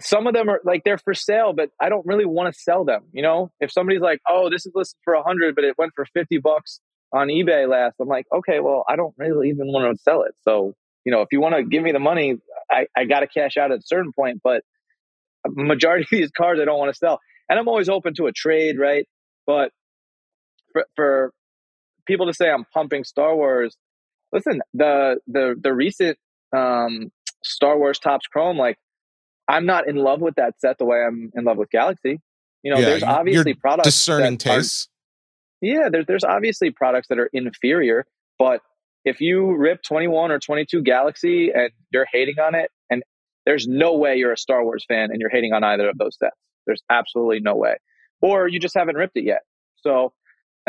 [0.00, 2.84] some of them are like they're for sale, but I don't really want to sell
[2.84, 3.04] them.
[3.12, 5.92] You know, if somebody's like, oh, this is listed for a hundred, but it went
[5.94, 6.80] for fifty bucks
[7.12, 10.34] on eBay last, I'm like, okay, well, I don't really even want to sell it.
[10.42, 10.74] So,
[11.04, 12.36] you know, if you want to give me the money,
[12.70, 14.62] I, I got to cash out at a certain point, but
[15.46, 17.18] majority of these cars I don't want to sell.
[17.48, 19.06] And I'm always open to a trade, right?
[19.46, 19.70] But
[20.72, 21.32] for, for
[22.06, 23.74] people to say I'm pumping Star Wars,
[24.32, 26.18] listen, the the the recent
[26.54, 27.10] um,
[27.42, 28.76] Star Wars Topps Chrome, like
[29.48, 32.20] I'm not in love with that set the way I'm in love with Galaxy.
[32.62, 34.88] You know, Yeah, there's obviously products discerning that tastes.
[35.60, 38.06] yeah, there's there's obviously products that are inferior,
[38.38, 38.60] but
[39.04, 43.02] if you rip 21 or 22 Galaxy and you're hating on it, and
[43.46, 46.18] there's no way you're a Star Wars fan and you're hating on either of those
[46.18, 46.36] sets.
[46.66, 47.76] There's absolutely no way.
[48.20, 49.40] Or you just haven't ripped it yet.
[49.76, 50.12] So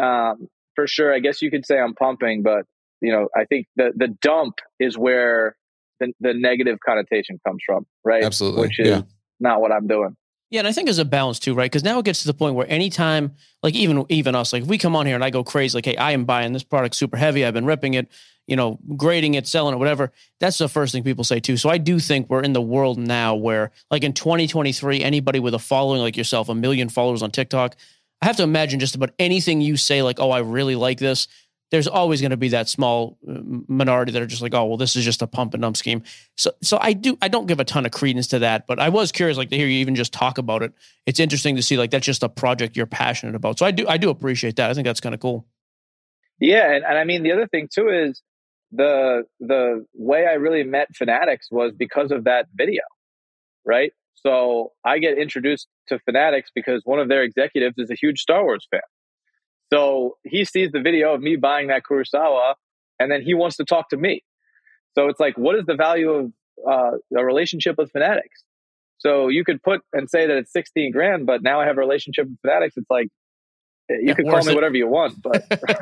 [0.02, 2.64] um, for sure, I guess you could say I'm pumping, but
[3.02, 5.56] you know, I think the the dump is where
[6.00, 8.24] the the negative connotation comes from, right?
[8.24, 9.02] Absolutely, Which is yeah.
[9.40, 10.16] not what I'm doing.
[10.50, 11.70] Yeah, and I think there's a balance too, right?
[11.70, 14.68] Because now it gets to the point where anytime, like even even us, like if
[14.68, 16.96] we come on here and I go crazy, like, hey, I am buying this product
[16.96, 17.46] super heavy.
[17.46, 18.08] I've been ripping it,
[18.48, 20.12] you know, grading it, selling it, whatever.
[20.40, 21.56] That's the first thing people say too.
[21.56, 25.54] So I do think we're in the world now where, like in 2023, anybody with
[25.54, 27.76] a following like yourself, a million followers on TikTok,
[28.22, 31.28] I have to imagine just about anything you say, like, oh, I really like this.
[31.72, 34.78] There's always going to be that small uh, minority that are just like, oh, well,
[34.78, 36.04] this is just a pump and dump scheme.
[36.36, 38.90] So, so I do, I don't give a ton of credence to that, but I
[38.90, 40.74] was curious, like to hear you even just talk about it.
[41.06, 43.60] It's interesting to see, like that's just a project you're passionate about.
[43.60, 44.70] So I do, I do appreciate that.
[44.70, 45.46] I think that's kind of cool.
[46.40, 48.22] Yeah, and, and I mean the other thing too is
[48.72, 52.82] the the way I really met Fanatics was because of that video,
[53.66, 53.92] right?
[54.16, 58.44] So I get introduced to Fanatics because one of their executives is a huge Star
[58.44, 58.82] Wars fan.
[59.72, 62.56] So he sees the video of me buying that Kurosawa,
[63.00, 64.24] and then he wants to talk to me.
[64.98, 66.32] So it's like, what is the value of
[66.68, 68.44] uh, a relationship with Fanatics?
[68.98, 71.80] So you could put and say that it's 16 grand, but now I have a
[71.80, 72.76] relationship with Fanatics.
[72.78, 73.08] It's like,
[73.90, 74.56] you Yeah, can call me it.
[74.56, 75.44] whatever you want, but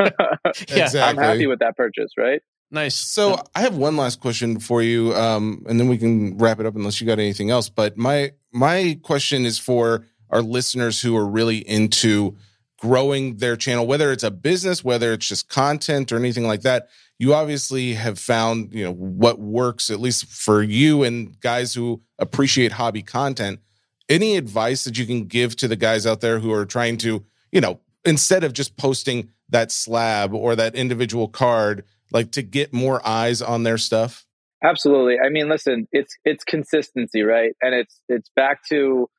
[0.69, 0.99] Yeah, Exactly.
[1.01, 2.41] I'm happy with that purchase, right?
[2.69, 2.95] nice.
[2.95, 6.65] So I have one last question for you, um, and then we can wrap it
[6.65, 7.69] up unless you got anything else.
[7.69, 12.35] But my my question is for our listeners who are really into
[12.79, 16.89] growing their channel, whether it's a business, whether it's just content or anything like that.
[17.19, 22.01] You obviously have found, you know, what works at least for you and guys who
[22.19, 23.59] appreciate hobby content.
[24.07, 27.25] Any advice that you can give to the guys out there who are trying to,
[27.51, 32.71] you know, instead of just posting that slab or that individual card, like to get
[32.73, 34.25] more eyes on their stuff?
[34.63, 35.17] Absolutely.
[35.19, 37.53] I mean, listen, it's it's consistency, right?
[37.61, 39.09] And it's it's back to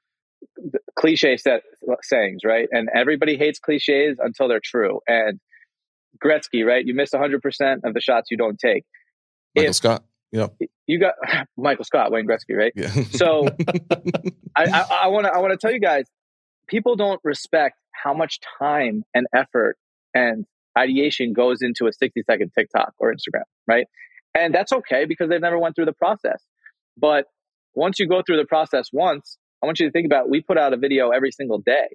[0.97, 1.63] cliche set,
[2.03, 2.69] sayings, right?
[2.71, 5.01] And everybody hates cliches until they're true.
[5.07, 5.41] And
[6.25, 6.85] Gretzky, right?
[6.85, 7.41] You miss 100%
[7.85, 8.85] of the shots you don't take.
[9.55, 10.05] Michael if, Scott.
[10.33, 10.57] Yep.
[10.87, 11.15] You got
[11.57, 12.73] Michael Scott, Wayne Gretzky, right?
[12.75, 12.91] Yeah.
[13.11, 13.49] so
[14.57, 16.07] I want to I want to tell you guys,
[16.67, 19.77] people don't respect how much time and effort
[20.15, 20.45] and
[20.77, 23.87] ideation goes into a 60 second TikTok or Instagram, right?
[24.35, 26.43] And that's okay because they've never went through the process.
[26.97, 27.27] But
[27.75, 30.59] once you go through the process once, I want you to think about we put
[30.59, 31.89] out a video every single day.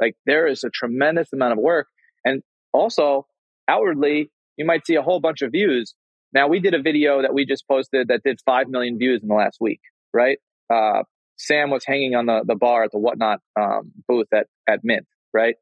[0.00, 1.88] Like there is a tremendous amount of work.
[2.24, 2.42] And
[2.72, 3.26] also
[3.66, 5.94] outwardly, you might see a whole bunch of views.
[6.32, 9.28] Now we did a video that we just posted that did 5 million views in
[9.28, 9.80] the last week,
[10.12, 10.38] right?
[10.72, 11.02] Uh,
[11.38, 15.06] Sam was hanging on the, the bar at the whatnot um, booth at, at Mint,
[15.32, 15.54] right?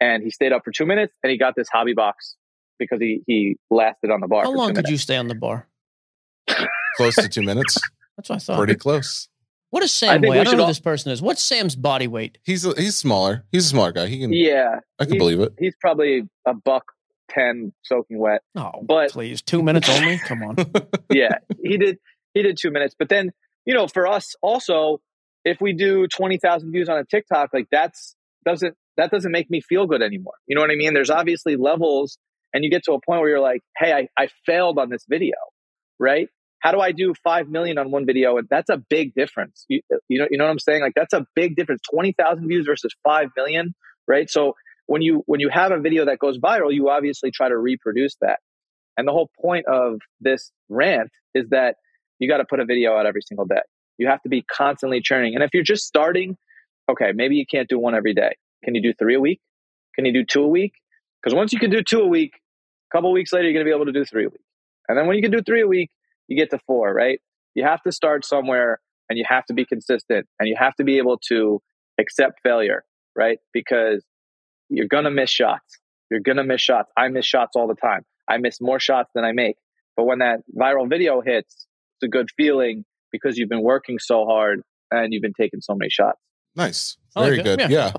[0.00, 2.36] And he stayed up for two minutes and he got this hobby box
[2.78, 4.42] because he, he lasted on the bar.
[4.42, 4.90] How long could minutes.
[4.90, 5.68] you stay on the bar?
[6.96, 7.78] Close to two minutes.
[8.16, 8.58] That's what I thought.
[8.58, 9.29] Pretty close.
[9.70, 10.40] What is Sam weigh?
[10.40, 10.66] I don't know all...
[10.66, 11.22] who this person is.
[11.22, 12.38] What's Sam's body weight?
[12.42, 13.44] He's he's smaller.
[13.52, 14.06] He's a smart guy.
[14.06, 14.32] He can.
[14.32, 15.54] Yeah, I can believe it.
[15.58, 16.84] He's probably a buck
[17.30, 18.42] ten, soaking wet.
[18.56, 20.18] Oh, but please, two minutes only.
[20.18, 20.56] Come on.
[21.12, 21.98] yeah, he did.
[22.34, 23.30] He did two minutes, but then
[23.64, 25.00] you know, for us also,
[25.44, 29.50] if we do twenty thousand views on a TikTok, like that's doesn't that doesn't make
[29.50, 30.34] me feel good anymore.
[30.46, 30.94] You know what I mean?
[30.94, 32.18] There's obviously levels,
[32.52, 35.04] and you get to a point where you're like, hey, I, I failed on this
[35.08, 35.36] video,
[35.98, 36.28] right?
[36.60, 38.36] How do I do 5 million on one video?
[38.36, 39.64] And that's a big difference.
[39.68, 40.82] You, you know, you know what I'm saying?
[40.82, 41.80] Like that's a big difference.
[41.92, 43.74] 20,000 views versus 5 million,
[44.06, 44.30] right?
[44.30, 44.54] So
[44.86, 48.14] when you, when you have a video that goes viral, you obviously try to reproduce
[48.20, 48.40] that.
[48.96, 51.76] And the whole point of this rant is that
[52.18, 53.62] you got to put a video out every single day.
[53.96, 55.34] You have to be constantly churning.
[55.34, 56.36] And if you're just starting,
[56.90, 58.32] okay, maybe you can't do one every day.
[58.64, 59.40] Can you do three a week?
[59.94, 60.74] Can you do two a week?
[61.22, 62.32] Because once you can do two a week,
[62.90, 64.40] a couple weeks later, you're going to be able to do three a week.
[64.88, 65.90] And then when you can do three a week,
[66.30, 67.20] you get to four, right?
[67.54, 70.84] You have to start somewhere and you have to be consistent and you have to
[70.84, 71.60] be able to
[71.98, 73.38] accept failure, right?
[73.52, 74.02] Because
[74.70, 75.78] you're going to miss shots.
[76.10, 76.90] You're going to miss shots.
[76.96, 78.06] I miss shots all the time.
[78.28, 79.56] I miss more shots than I make.
[79.96, 81.66] But when that viral video hits,
[81.96, 84.62] it's a good feeling because you've been working so hard
[84.92, 86.18] and you've been taking so many shots.
[86.54, 86.96] Nice.
[87.14, 87.60] Very like good.
[87.60, 87.68] Yeah.
[87.68, 87.92] yeah.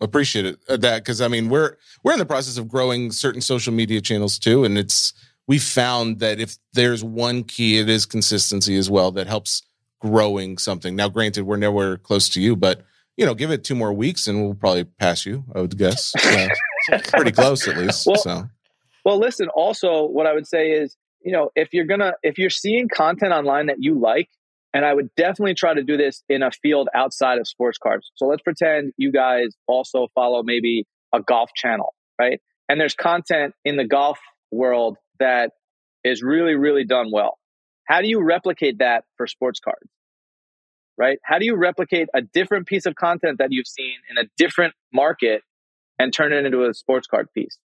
[0.00, 0.58] Appreciate it.
[0.68, 4.00] Uh, that because I mean we're we're in the process of growing certain social media
[4.00, 5.12] channels too, and it's
[5.46, 9.62] we found that if there's one key, it is consistency as well that helps
[10.00, 10.96] growing something.
[10.96, 12.82] Now, granted, we're nowhere close to you, but
[13.16, 15.44] you know, give it two more weeks and we'll probably pass you.
[15.54, 16.12] I would guess,
[17.12, 18.06] pretty close at least.
[18.06, 18.48] Well, so,
[19.04, 19.48] well, listen.
[19.54, 23.32] Also, what I would say is, you know, if you're gonna, if you're seeing content
[23.32, 24.28] online that you like,
[24.72, 28.10] and I would definitely try to do this in a field outside of sports cards.
[28.16, 32.40] So let's pretend you guys also follow maybe a golf channel, right?
[32.68, 34.18] And there's content in the golf
[34.50, 35.50] world that
[36.04, 37.38] is really, really done well.
[37.86, 39.90] How do you replicate that for sports cards?
[40.96, 41.18] Right?
[41.24, 44.74] How do you replicate a different piece of content that you've seen in a different
[44.92, 45.42] market
[45.98, 47.58] and turn it into a sports card piece?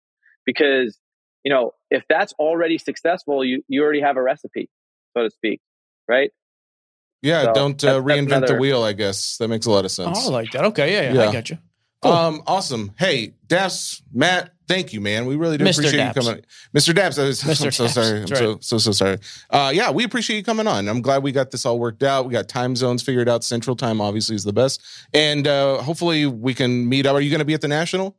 [0.45, 0.97] Because,
[1.43, 4.69] you know, if that's already successful, you, you already have a recipe,
[5.15, 5.59] so to speak.
[6.07, 6.31] Right?
[7.21, 8.47] Yeah, so don't uh, reinvent another...
[8.47, 9.37] the wheel, I guess.
[9.37, 10.19] That makes a lot of sense.
[10.21, 10.65] Oh, I like that.
[10.65, 11.29] Okay, yeah, yeah, yeah.
[11.29, 11.57] I got you.
[12.01, 12.11] Cool.
[12.11, 12.93] Um, awesome.
[12.97, 15.25] Hey, Dappz, Matt, thank you, man.
[15.25, 15.79] We really do Mr.
[15.79, 16.15] appreciate Dappz.
[16.15, 16.41] you coming.
[16.75, 16.93] Mr.
[16.93, 17.65] Dappz, I Mr.
[17.65, 17.89] I'm so Dappz.
[17.89, 18.17] sorry.
[18.17, 18.37] I'm right.
[18.37, 19.17] so, so, so sorry.
[19.49, 20.87] Uh, yeah, we appreciate you coming on.
[20.87, 22.27] I'm glad we got this all worked out.
[22.27, 23.43] We got time zones figured out.
[23.43, 24.83] Central time obviously is the best.
[25.13, 27.15] And uh, hopefully we can meet up.
[27.15, 28.15] Are you going to be at the National?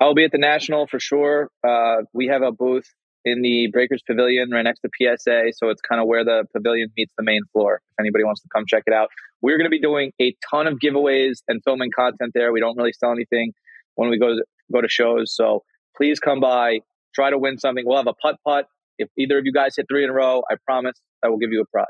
[0.00, 1.50] I'll be at the National for sure.
[1.66, 2.88] Uh, we have a booth
[3.24, 5.52] in the Breakers Pavilion right next to PSA.
[5.54, 7.80] So it's kind of where the pavilion meets the main floor.
[7.92, 9.08] If anybody wants to come check it out,
[9.40, 12.52] we're going to be doing a ton of giveaways and filming content there.
[12.52, 13.52] We don't really sell anything
[13.94, 15.34] when we go to, go to shows.
[15.34, 15.62] So
[15.96, 16.80] please come by,
[17.14, 17.84] try to win something.
[17.86, 18.66] We'll have a putt putt.
[18.98, 21.52] If either of you guys hit three in a row, I promise I will give
[21.52, 21.86] you a prize.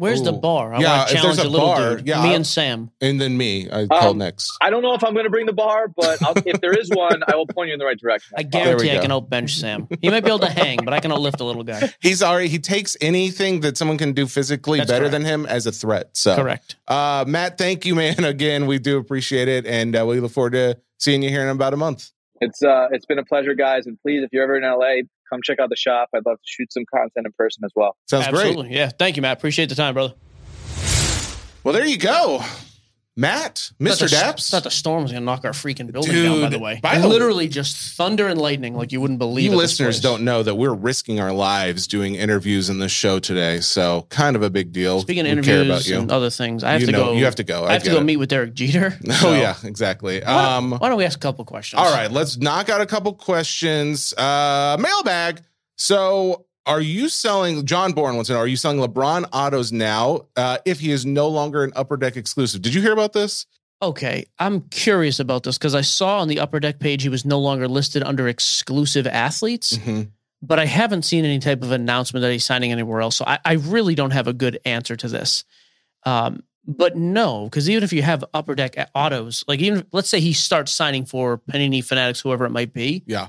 [0.00, 0.24] Where's Ooh.
[0.24, 0.72] the bar?
[0.72, 2.08] I yeah, want to challenge a, a little bar, dude.
[2.08, 2.90] Yeah, me I'll, and Sam.
[3.02, 3.68] And then me.
[3.68, 4.50] I um, call next.
[4.62, 7.22] I don't know if I'm going to bring the bar, but if there is one,
[7.28, 8.34] I will point you in the right direction.
[8.38, 9.88] I guarantee I can help bench Sam.
[10.00, 11.92] He might be able to hang, but I can lift a little guy.
[12.00, 15.12] He's already, he takes anything that someone can do physically That's better correct.
[15.12, 16.16] than him as a threat.
[16.16, 16.76] So Correct.
[16.88, 18.24] Uh, Matt, thank you, man.
[18.24, 19.66] Again, we do appreciate it.
[19.66, 22.10] And uh, we look forward to seeing you here in about a month.
[22.40, 23.86] It's uh, It's been a pleasure, guys.
[23.86, 26.08] And please, if you're ever in LA, come check out the shop.
[26.14, 27.96] I'd love to shoot some content in person as well.
[28.08, 28.68] Sounds Absolutely.
[28.68, 28.76] great.
[28.76, 28.90] Yeah.
[28.90, 29.38] Thank you, Matt.
[29.38, 30.14] Appreciate the time, brother.
[31.62, 32.42] Well, there you go.
[33.20, 34.08] Matt, Mr.
[34.08, 34.50] Dappz.
[34.50, 36.40] Thought the storm was going to knock our freaking building down.
[36.40, 39.50] By the way, by literally just thunder and lightning, like you wouldn't believe.
[39.50, 43.60] You listeners don't know that we're risking our lives doing interviews in this show today,
[43.60, 45.02] so kind of a big deal.
[45.02, 47.12] Speaking of interviews and other things, I have you to know, go.
[47.12, 47.64] You have to go.
[47.64, 48.04] I, I have to go it.
[48.04, 48.98] meet with Derek Jeter.
[49.22, 50.22] Oh yeah, exactly.
[50.24, 51.78] Why, um, why don't we ask a couple questions?
[51.78, 54.14] All right, let's knock out a couple questions.
[54.14, 55.42] Uh, mailbag.
[55.76, 57.64] So, are you selling?
[57.66, 60.26] John Bourne wants to know: Are you selling LeBron autos now?
[60.36, 63.46] Uh, if he is no longer an Upper Deck exclusive, did you hear about this?
[63.82, 67.24] Okay, I'm curious about this because I saw on the upper deck page he was
[67.24, 70.10] no longer listed under exclusive athletes, Mhm.
[70.42, 73.16] but I haven't seen any type of announcement that he's signing anywhere else.
[73.16, 75.44] So I, I really don't have a good answer to this.
[76.04, 80.20] Um, but no, because even if you have upper deck autos, like even let's say
[80.20, 83.28] he starts signing for Panini Fanatics, whoever it might be, Yeah,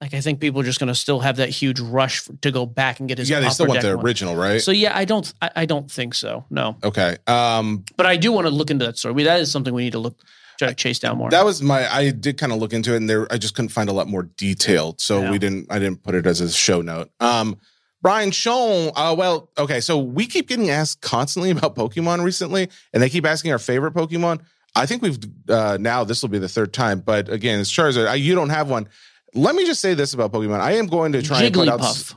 [0.00, 2.50] like I think people are just going to still have that huge rush for, to
[2.50, 3.28] go back and get his.
[3.28, 3.40] yeah.
[3.40, 4.04] They still want the one.
[4.04, 4.60] original, right?
[4.60, 6.44] So yeah, I don't, I, I don't think so.
[6.50, 7.16] No, okay.
[7.26, 9.22] Um, but I do want to look into that story.
[9.24, 10.18] That is something we need to look,
[10.58, 11.30] try to chase down more.
[11.30, 11.92] that was my.
[11.92, 14.08] I did kind of look into it, and there I just couldn't find a lot
[14.08, 15.30] more detailed, so Yeah.
[15.30, 15.66] we didn't.
[15.70, 17.10] I didn't put it as a show note.
[17.20, 17.58] Um,
[18.02, 18.92] Brian Schoen.
[18.96, 19.80] Uh, well, okay.
[19.80, 23.92] So we keep getting asked constantly about Pokemon recently, and they keep asking our favorite
[23.92, 24.40] Pokemon.
[24.74, 28.06] I think we've uh, now this will be the third time, but again, it's Charizard.
[28.06, 28.88] I, you don't have one.
[29.34, 30.60] Let me just say this about Pokemon.
[30.60, 31.80] I am going to try and put out.
[31.80, 32.14] Jigglypuff.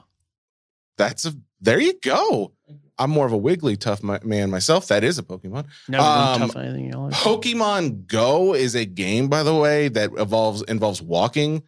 [0.98, 1.34] That's a.
[1.62, 2.54] There you go.
[2.98, 4.88] I'm more of a Wigglytuff my, man myself.
[4.90, 5.66] That is a Pokemon.
[5.88, 6.90] Never Um, tough anything.
[6.92, 11.64] Know, Pokemon Go is a game, by the way, that evolves involves walking.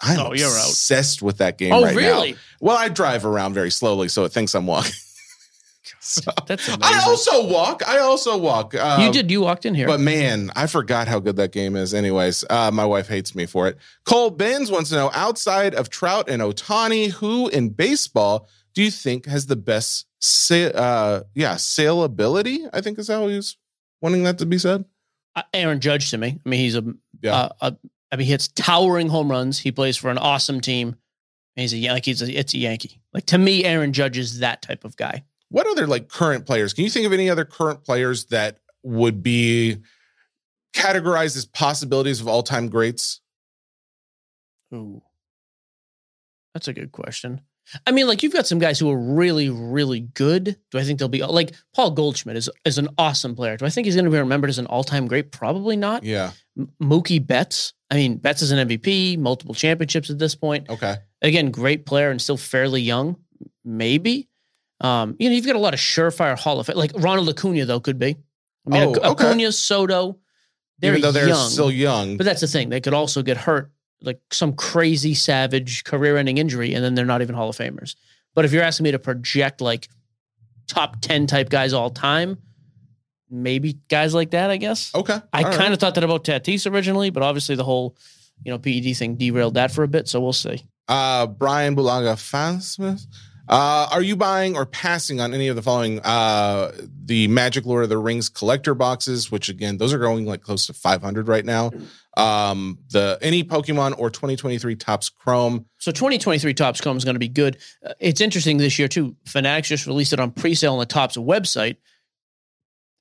[0.00, 0.66] I'm Oh, you're out.
[0.68, 2.32] obsessed with that game oh, right really?
[2.32, 2.38] now.
[2.60, 4.92] Well, I drive around very slowly, so it thinks I'm walking.
[6.00, 6.82] So- That's amazing.
[6.82, 7.82] I also walk.
[7.86, 8.74] I also walk.
[8.74, 9.30] Uh, you did.
[9.30, 9.86] You walked in here.
[9.86, 11.92] But man, I forgot how good that game is.
[11.94, 13.76] Anyways, uh, my wife hates me for it.
[14.04, 18.90] Cole Benz wants to know outside of Trout and Ohtani, who in baseball do you
[18.90, 22.68] think has the best, sa- uh, yeah, saleability?
[22.72, 23.56] I think is how he's
[24.00, 24.84] wanting that to be said.
[25.34, 26.38] Uh, Aaron Judge to me.
[26.44, 26.84] I mean, he's a,
[27.22, 27.34] Yeah.
[27.34, 27.76] uh, a.
[28.12, 29.58] I mean, he hits towering home runs.
[29.60, 30.96] He plays for an awesome team.
[31.54, 33.00] He's a like he's a, it's a Yankee.
[33.12, 35.24] Like to me, Aaron Judge is that type of guy.
[35.50, 36.72] What other like current players?
[36.72, 39.78] Can you think of any other current players that would be
[40.74, 43.20] categorized as possibilities of all time greats?
[44.72, 45.02] Ooh,
[46.54, 47.42] that's a good question.
[47.86, 50.56] I mean, like you've got some guys who are really, really good.
[50.70, 53.56] Do I think they'll be like Paul Goldschmidt is is an awesome player?
[53.56, 55.30] Do I think he's going to be remembered as an all time great?
[55.30, 56.02] Probably not.
[56.02, 56.30] Yeah.
[56.58, 57.72] M- Mookie Betts.
[57.90, 60.68] I mean, Betts is an MVP, multiple championships at this point.
[60.70, 60.96] Okay.
[61.22, 63.16] Again, great player and still fairly young.
[63.64, 64.29] Maybe.
[64.80, 66.76] Um, you know, you've got a lot of surefire Hall of Fame.
[66.76, 68.16] Like Ronald Acuna, though, could be.
[68.66, 69.24] I mean, Oh, Ac- okay.
[69.28, 70.18] Acuna, Soto,
[70.78, 71.48] they're Even though they're young.
[71.50, 72.16] still young.
[72.16, 72.68] But that's the thing.
[72.70, 73.70] They could also get hurt,
[74.00, 77.96] like some crazy, savage, career ending injury, and then they're not even Hall of Famers.
[78.34, 79.88] But if you're asking me to project like
[80.68, 82.38] top 10 type guys all time,
[83.28, 84.94] maybe guys like that, I guess.
[84.94, 85.18] okay.
[85.32, 87.96] I kind of thought that about Tatis originally, but obviously the whole,
[88.44, 90.08] you know, PED thing derailed that for a bit.
[90.08, 90.62] So we'll see.
[90.88, 93.06] Uh, Brian Bulaga Fansmith.
[93.50, 95.98] Uh, are you buying or passing on any of the following?
[96.00, 96.70] Uh,
[97.04, 100.66] the Magic Lord of the Rings collector boxes, which again, those are going like close
[100.66, 101.72] to 500 right now.
[102.16, 105.66] Um, the any Pokemon or 2023 Topps Chrome.
[105.78, 107.58] So 2023 Topps Chrome is going to be good.
[107.84, 109.16] Uh, it's interesting this year too.
[109.26, 111.76] Fanatics just released it on pre-sale on the Topps website,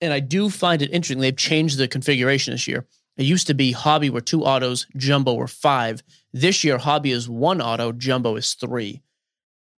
[0.01, 1.19] and I do find it interesting.
[1.19, 2.87] They've changed the configuration this year.
[3.17, 6.01] It used to be Hobby were two autos, Jumbo were five.
[6.33, 9.03] This year, Hobby is one auto, Jumbo is three.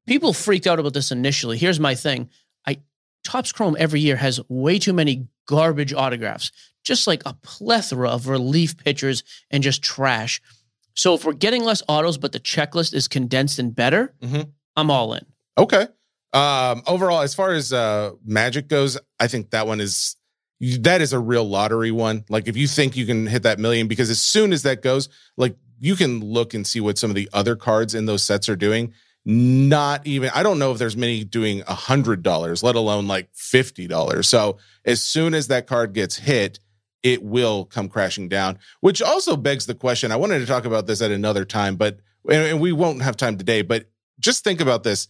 [0.07, 1.57] People freaked out about this initially.
[1.57, 2.29] Here's my thing:
[2.65, 2.79] I
[3.23, 6.51] Topps Chrome every year has way too many garbage autographs,
[6.83, 10.41] just like a plethora of relief pictures and just trash.
[10.93, 14.49] So if we're getting less autos, but the checklist is condensed and better, Mhm.
[14.75, 15.25] I'm all in.
[15.57, 15.87] Okay.
[16.33, 20.15] Um, overall, as far as uh, Magic goes, I think that one is
[20.61, 22.23] that is a real lottery one.
[22.29, 25.09] Like if you think you can hit that million, because as soon as that goes,
[25.37, 28.47] like you can look and see what some of the other cards in those sets
[28.47, 28.93] are doing.
[29.23, 33.29] Not even I don't know if there's many doing a hundred dollars, let alone like
[33.33, 34.27] fifty dollars.
[34.27, 36.59] So as soon as that card gets hit,
[37.03, 38.57] it will come crashing down.
[38.79, 40.11] Which also begs the question.
[40.11, 41.99] I wanted to talk about this at another time, but
[42.29, 43.61] and, we won't have time today.
[43.61, 45.07] But just think about this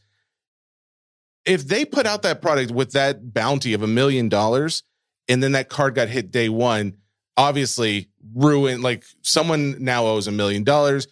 [1.46, 4.84] if they put out that product with that bounty of a million dollars
[5.28, 6.98] and then that card got hit day one,
[7.38, 11.08] obviously ruin like someone now owes a million dollars.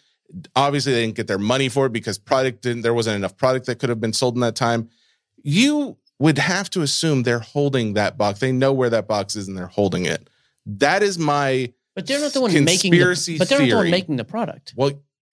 [0.56, 3.66] Obviously, they didn't get their money for it because product didn't there wasn't enough product
[3.66, 4.90] that could have been sold in that time.
[5.42, 8.40] You would have to assume they're holding that box.
[8.40, 10.30] They know where that box is and they're holding it.
[10.66, 13.90] That is my But they're not the one making the, but they're not the one
[13.90, 14.74] making the product.
[14.76, 14.92] well,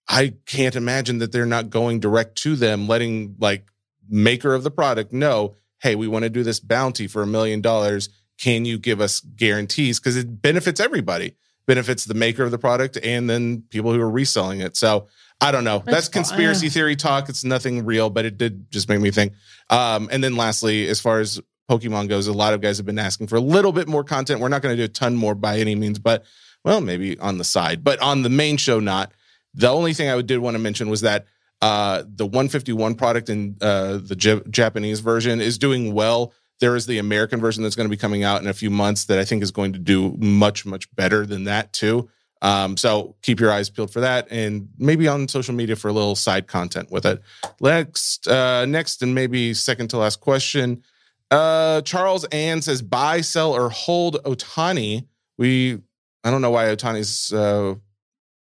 [0.09, 3.67] I can't imagine that they're not going direct to them, letting like
[4.09, 7.61] maker of the product know, hey, we want to do this bounty for a million
[7.61, 8.09] dollars.
[8.39, 9.99] Can you give us guarantees?
[9.99, 11.35] Because it benefits everybody,
[11.67, 14.77] benefits the maker of the product and then people who are reselling it.
[14.77, 15.07] So
[15.41, 15.79] I don't know.
[15.79, 17.29] That's, That's conspiracy theory talk.
[17.29, 19.33] It's nothing real, but it did just make me think.
[19.69, 21.41] Um, and then lastly, as far as
[21.71, 24.41] Pokemon goes, a lot of guys have been asking for a little bit more content.
[24.41, 26.25] We're not going to do a ton more by any means, but
[26.65, 29.13] well, maybe on the side, but on the main show, not.
[29.55, 31.27] The only thing I did want to mention was that
[31.63, 36.35] Uh, the 151 product in uh, the J- Japanese version is doing well.
[36.61, 39.05] There is the American version that's going to be coming out in a few months
[39.07, 42.09] that I think is going to do much, much better than that too.
[42.43, 45.93] Um, so keep your eyes peeled for that, and maybe on social media for a
[45.93, 47.23] little side content with it.
[47.61, 50.83] Next, uh, next, and maybe second to last question.
[51.31, 55.07] Uh, Charles Ann says, "Buy, sell, or hold Ohtani."
[55.39, 55.79] We,
[56.25, 57.75] I don't know why Ohtani's uh,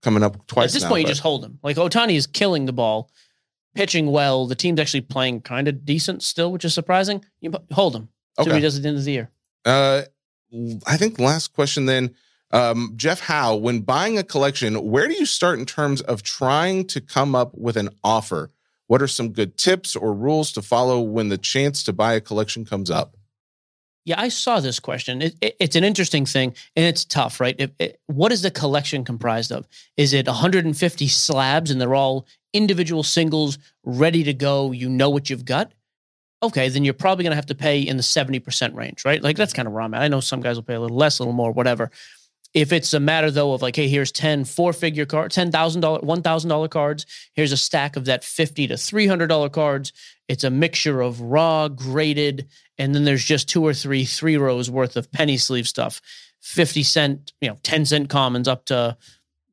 [0.02, 0.70] coming up twice.
[0.70, 1.58] At this now, point, you just hold him.
[1.62, 3.10] Like Ohtani is killing the ball,
[3.76, 4.46] pitching well.
[4.46, 7.24] The team's actually playing kind of decent still, which is surprising.
[7.40, 8.56] You hold what Okay.
[8.56, 9.30] he does at the end of the year.
[9.64, 10.02] Uh,
[10.86, 12.14] I think last question then.
[12.52, 16.86] Um, Jeff Howe, when buying a collection, where do you start in terms of trying
[16.88, 18.50] to come up with an offer?
[18.86, 22.20] What are some good tips or rules to follow when the chance to buy a
[22.20, 23.16] collection comes up?
[24.06, 25.20] Yeah, I saw this question.
[25.20, 27.56] It, it- it's an interesting thing, and it's tough, right?
[27.78, 29.66] It- what is the collection comprised of?
[29.96, 34.70] Is it 150 slabs, and they're all individual singles, ready to go?
[34.72, 35.72] You know what you've got.
[36.42, 39.22] Okay, then you're probably going to have to pay in the 70% range, right?
[39.22, 40.02] Like that's kind of where I'm at.
[40.02, 41.90] I know some guys will pay a little less, a little more, whatever.
[42.56, 45.52] If it's a matter though of like, hey, here's 10 four figure card, $10,000,
[46.02, 47.04] $1,000 cards.
[47.34, 49.92] Here's a stack of that 50 to $300 cards.
[50.26, 52.48] It's a mixture of raw, graded,
[52.78, 56.00] and then there's just two or three three rows worth of penny sleeve stuff.
[56.40, 58.96] 50 cent you know 10 cent commons up to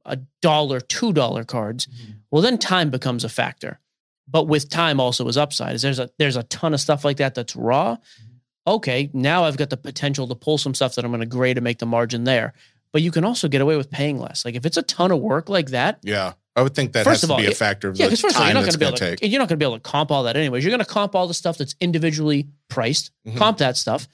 [0.05, 1.87] a dollar two dollar cards.
[1.87, 2.11] Mm-hmm.
[2.31, 3.81] Well then time becomes a factor.
[4.29, 5.75] But with time also is upside.
[5.75, 7.97] Is there's a there's a ton of stuff like that that's raw.
[7.97, 8.29] Mm-hmm.
[8.65, 11.57] Okay now i've got the potential to pull some stuff that i'm going to grade
[11.57, 12.53] to make the margin there
[12.93, 15.19] but you can also get away with paying less like if it's a ton of
[15.19, 17.55] work like that Yeah, I would think that First has of to all, be a
[17.55, 19.15] factor of yeah, the first of all, you're not going to be able to to
[19.17, 19.29] take.
[19.31, 20.63] you're not going to be able to comp all that anyways.
[20.63, 23.35] You're going to comp all the stuff that's individually priced, Mhm.
[23.37, 24.07] comp that stuff,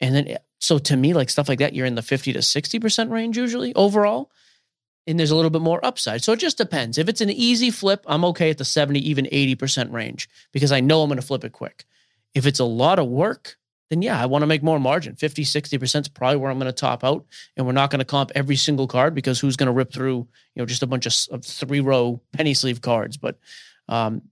[0.00, 2.78] and then so to me, like stuff like that, you're in the fifty to sixty
[2.78, 4.30] percent range usually overall,
[5.06, 6.22] and there's a little bit more upside.
[6.22, 6.98] So it just depends.
[6.98, 10.70] If it's an easy flip, I'm okay at the seventy, even eighty percent range because
[10.70, 11.86] I know I'm going to flip it quick.
[12.34, 13.56] If it's a lot of work,
[13.90, 15.16] then yeah, I want to make more margin.
[15.16, 17.26] 50, 60% is probably where I'm going to top out.
[17.56, 20.28] And we're not going to comp every single card because who's going to rip through,
[20.54, 23.16] you know, just a bunch of, of three row penny sleeve cards.
[23.16, 23.36] But
[23.88, 24.22] um,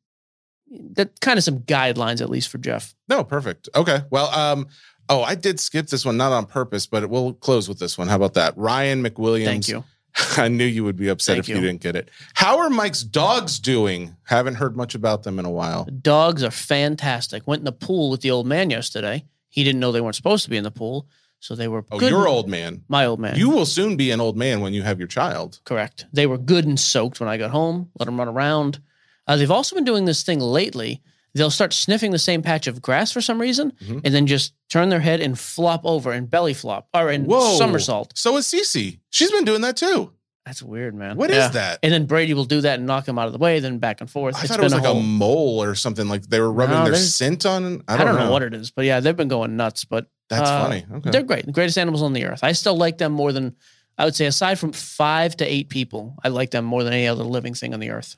[0.92, 2.94] that kind of some guidelines, at least for Jeff.
[3.08, 3.68] No, perfect.
[3.74, 4.02] Okay.
[4.10, 4.68] Well, um,
[5.08, 8.06] oh, I did skip this one, not on purpose, but we'll close with this one.
[8.06, 8.56] How about that?
[8.56, 9.44] Ryan McWilliams.
[9.44, 9.84] Thank you.
[10.36, 11.56] I knew you would be upset Thank if you.
[11.56, 11.62] you.
[11.62, 12.10] didn't get it.
[12.34, 14.16] How are Mike's dogs doing?
[14.22, 15.84] Haven't heard much about them in a while.
[15.84, 17.46] The dogs are fantastic.
[17.46, 19.24] Went in the pool with the old man yesterday.
[19.48, 21.06] He didn't know they weren't supposed to be in the pool.
[21.40, 22.10] So they were Oh, good.
[22.10, 22.82] your old man.
[22.88, 23.36] My old man.
[23.36, 25.60] You will soon be an old man when you have your child.
[25.64, 26.06] Correct.
[26.12, 27.90] They were good and soaked when I got home.
[27.98, 28.80] Let them run around.
[29.26, 31.00] Uh, they've also been doing this thing lately.
[31.34, 34.00] They'll start sniffing the same patch of grass for some reason, Mhm.
[34.04, 37.56] and then just turn their head and flop over and belly flop or in Whoa.
[37.56, 38.12] somersault.
[38.16, 38.98] So is Cece.
[39.10, 40.12] She's been doing that too.
[40.48, 41.18] That's weird, man.
[41.18, 41.48] What is Yeah.
[41.48, 41.78] that?
[41.82, 44.00] And then Brady will do that and knock him out of the way, then back
[44.00, 44.34] and forth.
[44.34, 46.08] I It's thought it was been like a, mole or something.
[46.08, 47.82] Like they were rubbing No, their scent on.
[47.86, 48.30] I I don't, don't, know.
[48.32, 49.84] what it is, but yeah, they've been going nuts.
[49.84, 50.86] But That's uh, funny.
[50.90, 51.10] Okay.
[51.10, 51.44] they're great.
[51.44, 52.40] The greatest animals on the earth.
[52.42, 53.56] I still like them more than
[53.98, 57.08] I would say, aside from five to eight people, I like them more than any
[57.08, 58.16] other living thing on the earth.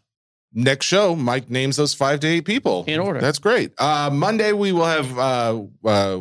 [0.53, 3.21] Next show, Mike names those five to eight people In order.
[3.21, 3.73] That's great.
[3.77, 5.19] Uh, Monday we will have.
[5.19, 6.21] Uh, uh,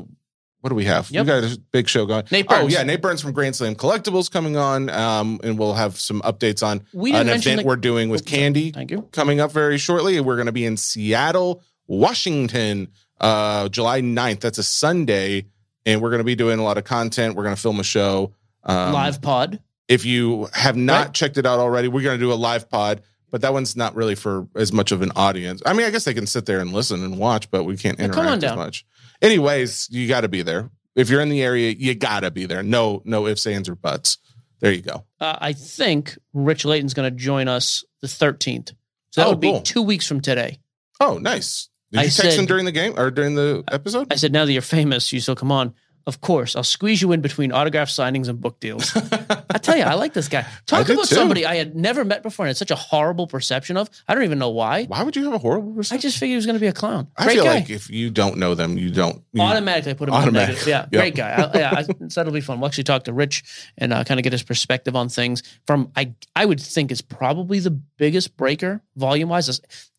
[0.62, 1.10] what do we have?
[1.10, 1.26] Yep.
[1.26, 2.26] We got a big show going.
[2.32, 2.74] Nate Oh Burns.
[2.74, 6.62] yeah, Nate Burns from Grand Slam Collectibles coming on, um, and we'll have some updates
[6.66, 8.30] on We an event the- we're doing with Oh.
[8.30, 9.08] Candy Thank you.
[9.12, 10.20] coming up very shortly.
[10.20, 12.88] We're going to be in Seattle, Washington,
[13.22, 14.40] uh, July 9th.
[14.42, 15.46] That's a Sunday,
[15.86, 17.36] and we're going to be doing a lot of content.
[17.36, 18.34] We're going to film a show.
[18.64, 19.60] Um, Live pod.
[19.88, 21.14] If you have not Right.
[21.14, 23.02] checked it out already, we're going to do a live pod,
[23.32, 25.62] but that one's not really for as much of an audience.
[25.66, 28.00] I mean, I guess they can sit there and listen and watch, but we can't
[28.00, 28.86] interact come on as much.
[29.22, 30.70] Anyways, you got to be there.
[30.96, 32.64] If you're in the area, you got to be there.
[32.64, 34.18] No, no ifs, ands, or buts.
[34.60, 35.06] There you go.
[35.20, 38.74] Uh, I think Rich Layton's going to join us the 13th.
[39.12, 39.62] So that Oh, would be cool.
[39.62, 40.60] two weeks from today.
[41.00, 41.70] Oh, nice.
[41.92, 44.08] Did I you text said- him during the game or during the episode?
[44.12, 45.74] I said, now that you're famous, you still come on.
[46.08, 48.96] Of course, I'll squeeze you in between autograph signings and book deals.
[48.96, 50.46] I tell you, I like this guy.
[50.66, 51.16] Talk did about too.
[51.16, 53.90] somebody I had never met before and had such a horrible perception of.
[54.08, 54.86] I don't even know why.
[54.86, 55.96] Why would you have a horrible perception?
[55.96, 56.10] I perception?
[56.10, 57.08] just figured he was going to be a clown.
[57.18, 57.54] I Great feel guy.
[57.56, 59.24] like if you don't know them, you don't.
[59.34, 60.56] You, Automatically put him in Automatic.
[60.56, 60.68] negative.
[60.68, 61.02] Yeah, Yep.
[61.02, 61.30] great guy.
[61.32, 62.60] I, yeah, I, so that'll be fun.
[62.60, 63.44] We'll actually talk to Rich
[63.78, 65.44] and uh, kind of get his perspective on things.
[65.68, 69.48] From I, I would think is probably the biggest breaker volume wise.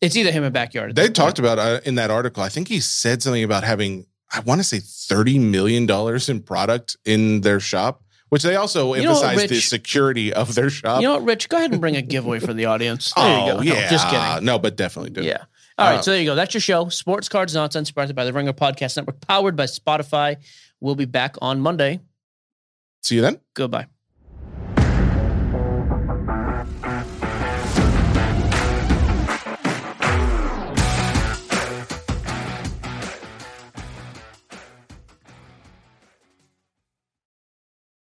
[0.01, 0.89] It's, either him or backyard.
[0.89, 1.53] at they this talked point.
[1.53, 2.43] about uh, in that article.
[2.43, 4.07] I think he said something about having.
[4.33, 8.93] I want to say thirty million dollars in product in their shop, which they also
[8.93, 11.01] You know what, emphasize the security of their shop.
[11.01, 11.49] You know what, Rich?
[11.49, 13.13] Go ahead and bring a giveaway for the audience.
[13.17, 13.57] There oh you go.
[13.57, 14.45] No, yeah, just kidding.
[14.45, 15.23] No, but definitely do.
[15.23, 15.43] Yeah.
[15.77, 15.99] All right.
[15.99, 16.35] Uh, so there you go.
[16.35, 16.89] That's your show.
[16.89, 20.37] Sports Cards Nonsense, brought by the Ringer Podcast Network, powered by Spotify.
[20.79, 21.99] We'll be back on Monday.
[23.01, 23.39] See you then.
[23.53, 23.87] Goodbye.